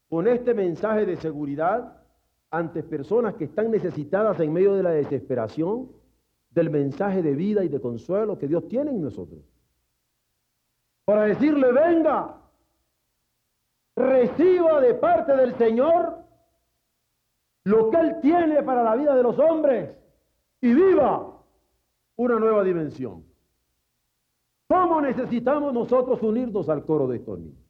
con 0.08 0.26
este 0.26 0.54
mensaje 0.54 1.06
de 1.06 1.16
seguridad 1.16 2.02
ante 2.50 2.82
personas 2.82 3.36
que 3.36 3.44
están 3.44 3.70
necesitadas 3.70 4.40
en 4.40 4.52
medio 4.52 4.74
de 4.74 4.82
la 4.82 4.90
desesperación 4.90 5.92
del 6.50 6.70
mensaje 6.70 7.22
de 7.22 7.36
vida 7.36 7.62
y 7.62 7.68
de 7.68 7.80
consuelo 7.80 8.36
que 8.36 8.48
Dios 8.48 8.66
tiene 8.66 8.90
en 8.90 9.00
nosotros. 9.00 9.44
Para 11.04 11.22
decirle, 11.22 11.70
venga, 11.70 12.34
reciba 13.94 14.80
de 14.80 14.94
parte 14.94 15.36
del 15.36 15.54
Señor 15.54 16.18
lo 17.62 17.90
que 17.90 17.96
Él 18.00 18.16
tiene 18.20 18.60
para 18.64 18.82
la 18.82 18.96
vida 18.96 19.14
de 19.14 19.22
los 19.22 19.38
hombres 19.38 19.98
y 20.60 20.74
viva 20.74 21.38
una 22.16 22.38
nueva 22.38 22.64
dimensión. 22.64 23.24
¿Cómo 24.66 25.00
necesitamos 25.00 25.72
nosotros 25.72 26.22
unirnos 26.22 26.68
al 26.68 26.84
coro 26.84 27.06
de 27.08 27.16
estos 27.16 27.38
niños? 27.38 27.68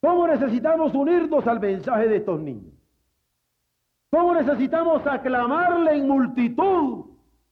¿Cómo 0.00 0.26
necesitamos 0.26 0.94
unirnos 0.94 1.46
al 1.46 1.60
mensaje 1.60 2.08
de 2.08 2.16
estos 2.16 2.40
niños? 2.40 2.74
¿Cómo 4.10 4.34
necesitamos 4.34 5.06
aclamarle 5.06 5.96
en 5.96 6.08
multitud 6.08 7.06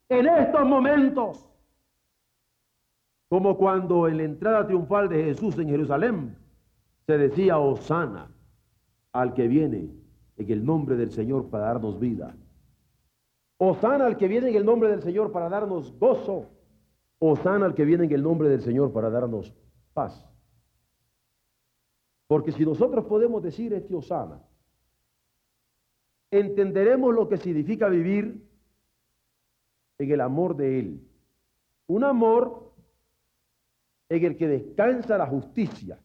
en 0.09 0.27
estos 0.29 0.67
momentos? 0.67 1.49
Como 3.29 3.57
cuando 3.57 4.09
en 4.09 4.19
la 4.19 4.23
entrada 4.25 4.67
triunfal 4.67 5.09
de 5.09 5.25
Jesús 5.25 5.59
en 5.59 5.69
Jerusalén 5.69 6.37
se 7.07 7.19
decía 7.19 7.59
Osana 7.59 8.31
al 9.13 9.35
que 9.35 9.49
viene 9.49 9.91
en 10.37 10.51
el 10.51 10.65
nombre 10.65 10.97
del 10.97 11.11
Señor 11.11 11.49
para 11.49 11.67
darnos 11.67 11.99
vida. 11.99 12.35
Osana 13.65 14.07
al 14.07 14.17
que 14.17 14.27
viene 14.27 14.49
en 14.49 14.57
el 14.57 14.65
nombre 14.65 14.89
del 14.89 15.03
Señor 15.03 15.31
para 15.31 15.49
darnos 15.49 15.97
gozo. 15.97 16.51
Osana 17.21 17.67
al 17.67 17.77
que 17.77 17.85
viene 17.85 18.07
en 18.07 18.13
el 18.13 18.21
nombre 18.21 18.49
del 18.49 18.61
Señor 18.61 18.93
para 18.93 19.09
darnos 19.09 19.55
paz. 19.95 20.29
Porque 22.27 22.51
si 22.51 22.65
nosotros 22.65 23.05
podemos 23.05 23.41
decir 23.41 23.73
este 23.73 23.95
Osana, 23.95 24.43
entenderemos 26.33 27.15
lo 27.15 27.29
que 27.29 27.37
significa 27.37 27.89
vivir 27.89 28.45
en 29.99 30.11
el 30.11 30.21
amor 30.21 30.57
de 30.57 30.81
Él. 30.81 31.09
Un 31.87 32.03
amor 32.03 32.73
en 34.09 34.25
el 34.25 34.37
que 34.37 34.49
descansa 34.49 35.17
la 35.17 35.29
justicia 35.29 36.01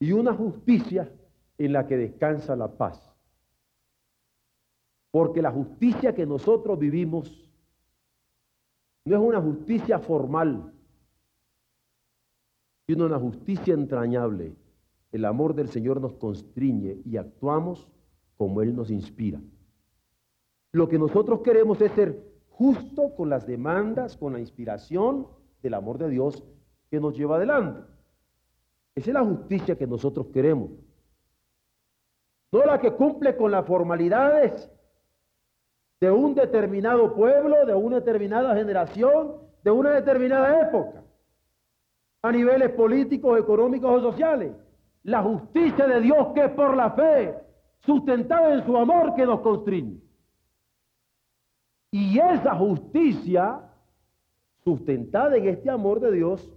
y 0.00 0.12
una 0.12 0.32
justicia 0.32 1.12
en 1.58 1.74
la 1.74 1.86
que 1.86 1.98
descansa 1.98 2.56
la 2.56 2.68
paz. 2.68 3.11
Porque 5.12 5.40
la 5.40 5.52
justicia 5.52 6.14
que 6.14 6.26
nosotros 6.26 6.76
vivimos 6.78 7.48
no 9.04 9.16
es 9.16 9.22
una 9.22 9.40
justicia 9.40 10.00
formal, 10.00 10.72
sino 12.86 13.06
una 13.06 13.18
justicia 13.18 13.74
entrañable. 13.74 14.56
El 15.12 15.24
amor 15.26 15.54
del 15.54 15.68
Señor 15.68 16.00
nos 16.00 16.14
constriñe 16.14 17.00
y 17.04 17.18
actuamos 17.18 17.88
como 18.36 18.62
Él 18.62 18.74
nos 18.74 18.90
inspira. 18.90 19.40
Lo 20.72 20.88
que 20.88 20.98
nosotros 20.98 21.42
queremos 21.42 21.80
es 21.82 21.92
ser 21.92 22.32
justo 22.48 23.14
con 23.14 23.28
las 23.28 23.46
demandas, 23.46 24.16
con 24.16 24.32
la 24.32 24.40
inspiración 24.40 25.28
del 25.62 25.74
amor 25.74 25.98
de 25.98 26.08
Dios 26.08 26.42
que 26.90 27.00
nos 27.00 27.14
lleva 27.14 27.36
adelante. 27.36 27.82
Esa 28.94 29.10
es 29.10 29.14
la 29.14 29.24
justicia 29.24 29.76
que 29.76 29.86
nosotros 29.86 30.28
queremos. 30.32 30.70
No 32.50 32.64
la 32.64 32.78
que 32.78 32.92
cumple 32.92 33.36
con 33.36 33.50
las 33.50 33.66
formalidades 33.66 34.70
de 36.02 36.10
un 36.10 36.34
determinado 36.34 37.14
pueblo, 37.14 37.64
de 37.64 37.74
una 37.74 38.00
determinada 38.00 38.56
generación, 38.56 39.36
de 39.62 39.70
una 39.70 39.90
determinada 39.90 40.60
época, 40.60 41.04
a 42.22 42.32
niveles 42.32 42.70
políticos, 42.70 43.38
económicos 43.38 44.02
o 44.02 44.10
sociales. 44.10 44.52
La 45.04 45.22
justicia 45.22 45.86
de 45.86 46.00
Dios 46.00 46.26
que 46.34 46.46
es 46.46 46.50
por 46.54 46.76
la 46.76 46.90
fe, 46.90 47.36
sustentada 47.86 48.52
en 48.52 48.66
su 48.66 48.76
amor 48.76 49.14
que 49.14 49.24
nos 49.24 49.42
constriñe. 49.42 50.00
Y 51.92 52.18
esa 52.18 52.56
justicia, 52.56 53.60
sustentada 54.64 55.36
en 55.36 55.46
este 55.46 55.70
amor 55.70 56.00
de 56.00 56.10
Dios, 56.10 56.52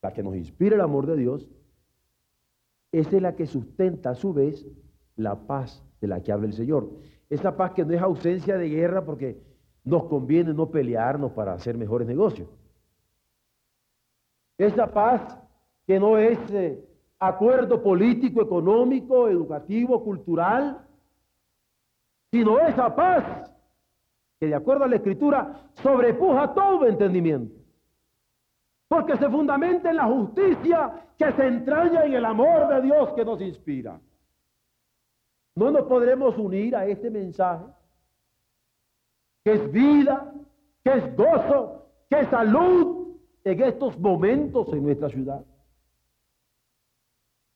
la 0.00 0.12
que 0.12 0.22
nos 0.22 0.36
inspira 0.36 0.76
el 0.76 0.82
amor 0.82 1.06
de 1.06 1.16
Dios, 1.16 1.50
es 2.92 3.10
la 3.20 3.34
que 3.34 3.46
sustenta 3.46 4.10
a 4.10 4.14
su 4.14 4.32
vez 4.32 4.64
la 5.16 5.34
paz 5.48 5.84
de 6.00 6.06
la 6.06 6.22
que 6.22 6.30
habla 6.30 6.46
el 6.46 6.52
Señor. 6.52 6.88
Esa 7.30 7.56
paz 7.56 7.72
que 7.72 7.84
no 7.84 7.94
es 7.94 8.00
ausencia 8.00 8.56
de 8.56 8.68
guerra 8.68 9.04
porque 9.04 9.38
nos 9.84 10.04
conviene 10.04 10.52
no 10.54 10.70
pelearnos 10.70 11.32
para 11.32 11.52
hacer 11.52 11.76
mejores 11.76 12.06
negocios. 12.06 12.48
Esa 14.56 14.86
paz 14.86 15.38
que 15.86 16.00
no 16.00 16.18
es 16.18 16.38
eh, 16.50 16.84
acuerdo 17.18 17.82
político, 17.82 18.42
económico, 18.42 19.28
educativo, 19.28 20.02
cultural, 20.02 20.86
sino 22.30 22.58
esa 22.60 22.94
paz 22.94 23.50
que 24.38 24.46
de 24.46 24.54
acuerdo 24.54 24.84
a 24.84 24.88
la 24.88 24.96
escritura 24.96 25.70
sobrepuja 25.82 26.54
todo 26.54 26.86
entendimiento. 26.86 27.54
Porque 28.88 29.16
se 29.16 29.28
fundamenta 29.28 29.90
en 29.90 29.96
la 29.96 30.04
justicia 30.04 31.06
que 31.16 31.32
se 31.32 31.46
entraña 31.46 32.04
en 32.04 32.14
el 32.14 32.24
amor 32.24 32.68
de 32.68 32.82
Dios 32.82 33.12
que 33.14 33.24
nos 33.24 33.40
inspira. 33.40 34.00
No 35.58 35.72
nos 35.72 35.88
podremos 35.88 36.38
unir 36.38 36.76
a 36.76 36.86
este 36.86 37.10
mensaje, 37.10 37.64
que 39.44 39.54
es 39.54 39.72
vida, 39.72 40.32
que 40.84 40.92
es 40.92 41.16
gozo, 41.16 41.90
que 42.08 42.20
es 42.20 42.28
salud 42.28 43.16
en 43.42 43.62
estos 43.64 43.98
momentos 43.98 44.72
en 44.72 44.84
nuestra 44.84 45.08
ciudad. 45.08 45.44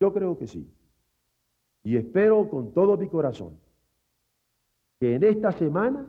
Yo 0.00 0.12
creo 0.12 0.36
que 0.36 0.48
sí. 0.48 0.68
Y 1.84 1.96
espero 1.96 2.50
con 2.50 2.74
todo 2.74 2.96
mi 2.96 3.08
corazón 3.08 3.56
que 4.98 5.14
en 5.14 5.22
esta 5.22 5.52
semana 5.52 6.04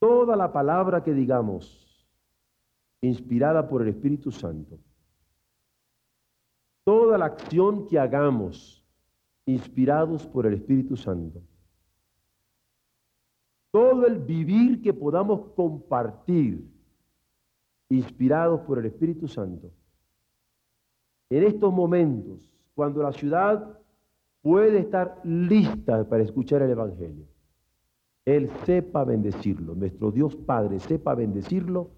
toda 0.00 0.34
la 0.34 0.52
palabra 0.52 1.04
que 1.04 1.14
digamos, 1.14 2.04
inspirada 3.00 3.68
por 3.68 3.82
el 3.82 3.90
Espíritu 3.90 4.32
Santo, 4.32 4.76
toda 6.82 7.16
la 7.16 7.26
acción 7.26 7.86
que 7.86 7.96
hagamos, 7.96 8.79
inspirados 9.52 10.26
por 10.26 10.46
el 10.46 10.54
Espíritu 10.54 10.96
Santo, 10.96 11.40
todo 13.70 14.06
el 14.06 14.18
vivir 14.18 14.82
que 14.82 14.92
podamos 14.92 15.52
compartir, 15.54 16.64
inspirados 17.88 18.60
por 18.62 18.78
el 18.78 18.86
Espíritu 18.86 19.28
Santo, 19.28 19.70
en 21.30 21.44
estos 21.44 21.72
momentos, 21.72 22.50
cuando 22.74 23.02
la 23.02 23.12
ciudad 23.12 23.78
puede 24.42 24.78
estar 24.78 25.20
lista 25.24 26.08
para 26.08 26.22
escuchar 26.22 26.62
el 26.62 26.70
Evangelio, 26.70 27.26
Él 28.24 28.50
sepa 28.64 29.04
bendecirlo, 29.04 29.74
nuestro 29.74 30.10
Dios 30.10 30.34
Padre 30.34 30.80
sepa 30.80 31.14
bendecirlo 31.14 31.90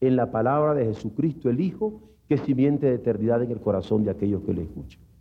en 0.00 0.16
la 0.16 0.30
palabra 0.30 0.74
de 0.74 0.86
Jesucristo 0.86 1.48
el 1.48 1.60
Hijo, 1.60 2.02
que 2.28 2.38
simiente 2.38 2.86
de 2.86 2.94
eternidad 2.94 3.42
en 3.42 3.50
el 3.50 3.60
corazón 3.60 4.04
de 4.04 4.10
aquellos 4.10 4.42
que 4.42 4.54
le 4.54 4.62
escuchan. 4.62 5.13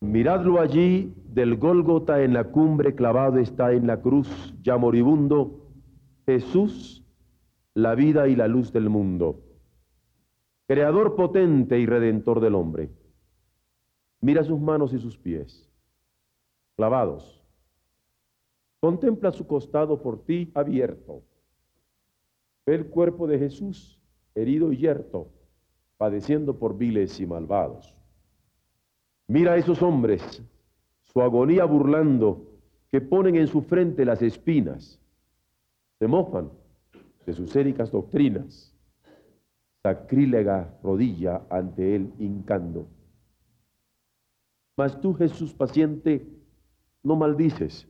Miradlo 0.00 0.60
allí, 0.60 1.14
del 1.28 1.56
Gólgota 1.56 2.22
en 2.22 2.32
la 2.34 2.44
cumbre 2.44 2.94
clavado 2.94 3.38
está 3.38 3.72
en 3.72 3.86
la 3.86 4.00
cruz, 4.00 4.54
ya 4.62 4.76
moribundo, 4.76 5.70
Jesús, 6.26 7.04
la 7.74 7.94
vida 7.94 8.28
y 8.28 8.36
la 8.36 8.48
luz 8.48 8.72
del 8.72 8.88
mundo 8.88 9.42
creador 10.68 11.16
potente 11.16 11.78
y 11.78 11.86
redentor 11.86 12.40
del 12.40 12.54
hombre. 12.54 12.90
Mira 14.20 14.44
sus 14.44 14.60
manos 14.60 14.92
y 14.92 14.98
sus 14.98 15.16
pies, 15.16 15.66
clavados. 16.76 17.42
Contempla 18.78 19.32
su 19.32 19.46
costado 19.46 20.02
por 20.02 20.24
ti 20.26 20.52
abierto. 20.54 21.22
Ve 22.66 22.74
el 22.74 22.86
cuerpo 22.88 23.26
de 23.26 23.38
Jesús 23.38 23.98
herido 24.34 24.70
y 24.70 24.76
yerto, 24.76 25.32
padeciendo 25.96 26.58
por 26.58 26.76
viles 26.76 27.18
y 27.18 27.26
malvados. 27.26 27.97
Mira 29.28 29.52
a 29.52 29.56
esos 29.56 29.82
hombres, 29.82 30.42
su 31.02 31.20
agonía 31.22 31.64
burlando, 31.64 32.44
que 32.90 33.00
ponen 33.00 33.36
en 33.36 33.46
su 33.46 33.62
frente 33.62 34.04
las 34.04 34.22
espinas, 34.22 34.98
se 35.98 36.08
mofan 36.08 36.50
de 37.26 37.34
sus 37.34 37.54
éricas 37.54 37.90
doctrinas 37.92 38.74
sacrílega 39.82 40.78
rodilla 40.82 41.46
ante 41.48 41.96
él 41.96 42.12
hincando. 42.18 42.86
Mas 44.76 45.00
tú, 45.00 45.14
Jesús 45.14 45.54
paciente, 45.54 46.26
no 47.02 47.16
maldices. 47.16 47.88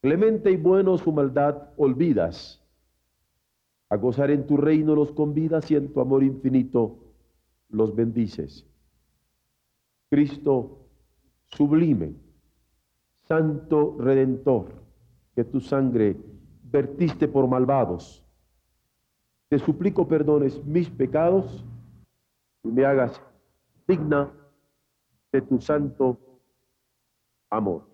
Clemente 0.00 0.52
y 0.52 0.56
bueno 0.56 0.96
su 0.96 1.10
maldad 1.10 1.70
olvidas. 1.76 2.62
A 3.90 3.96
gozar 3.96 4.30
en 4.30 4.46
tu 4.46 4.56
reino 4.56 4.94
los 4.94 5.12
convidas 5.12 5.68
y 5.70 5.76
en 5.76 5.92
tu 5.92 6.00
amor 6.00 6.22
infinito 6.22 6.98
los 7.70 7.94
bendices. 7.96 8.67
Cristo 10.10 10.88
sublime, 11.46 12.14
santo 13.24 13.96
redentor, 13.98 14.72
que 15.34 15.44
tu 15.44 15.60
sangre 15.60 16.16
vertiste 16.62 17.28
por 17.28 17.46
malvados 17.48 18.24
te 19.48 19.58
suplico 19.58 20.06
perdones 20.06 20.62
mis 20.64 20.90
pecados 20.90 21.64
y 22.62 22.68
me 22.68 22.84
hagas 22.84 23.20
digna 23.86 24.30
de 25.32 25.40
tu 25.40 25.58
santo 25.60 26.18
amor. 27.48 27.88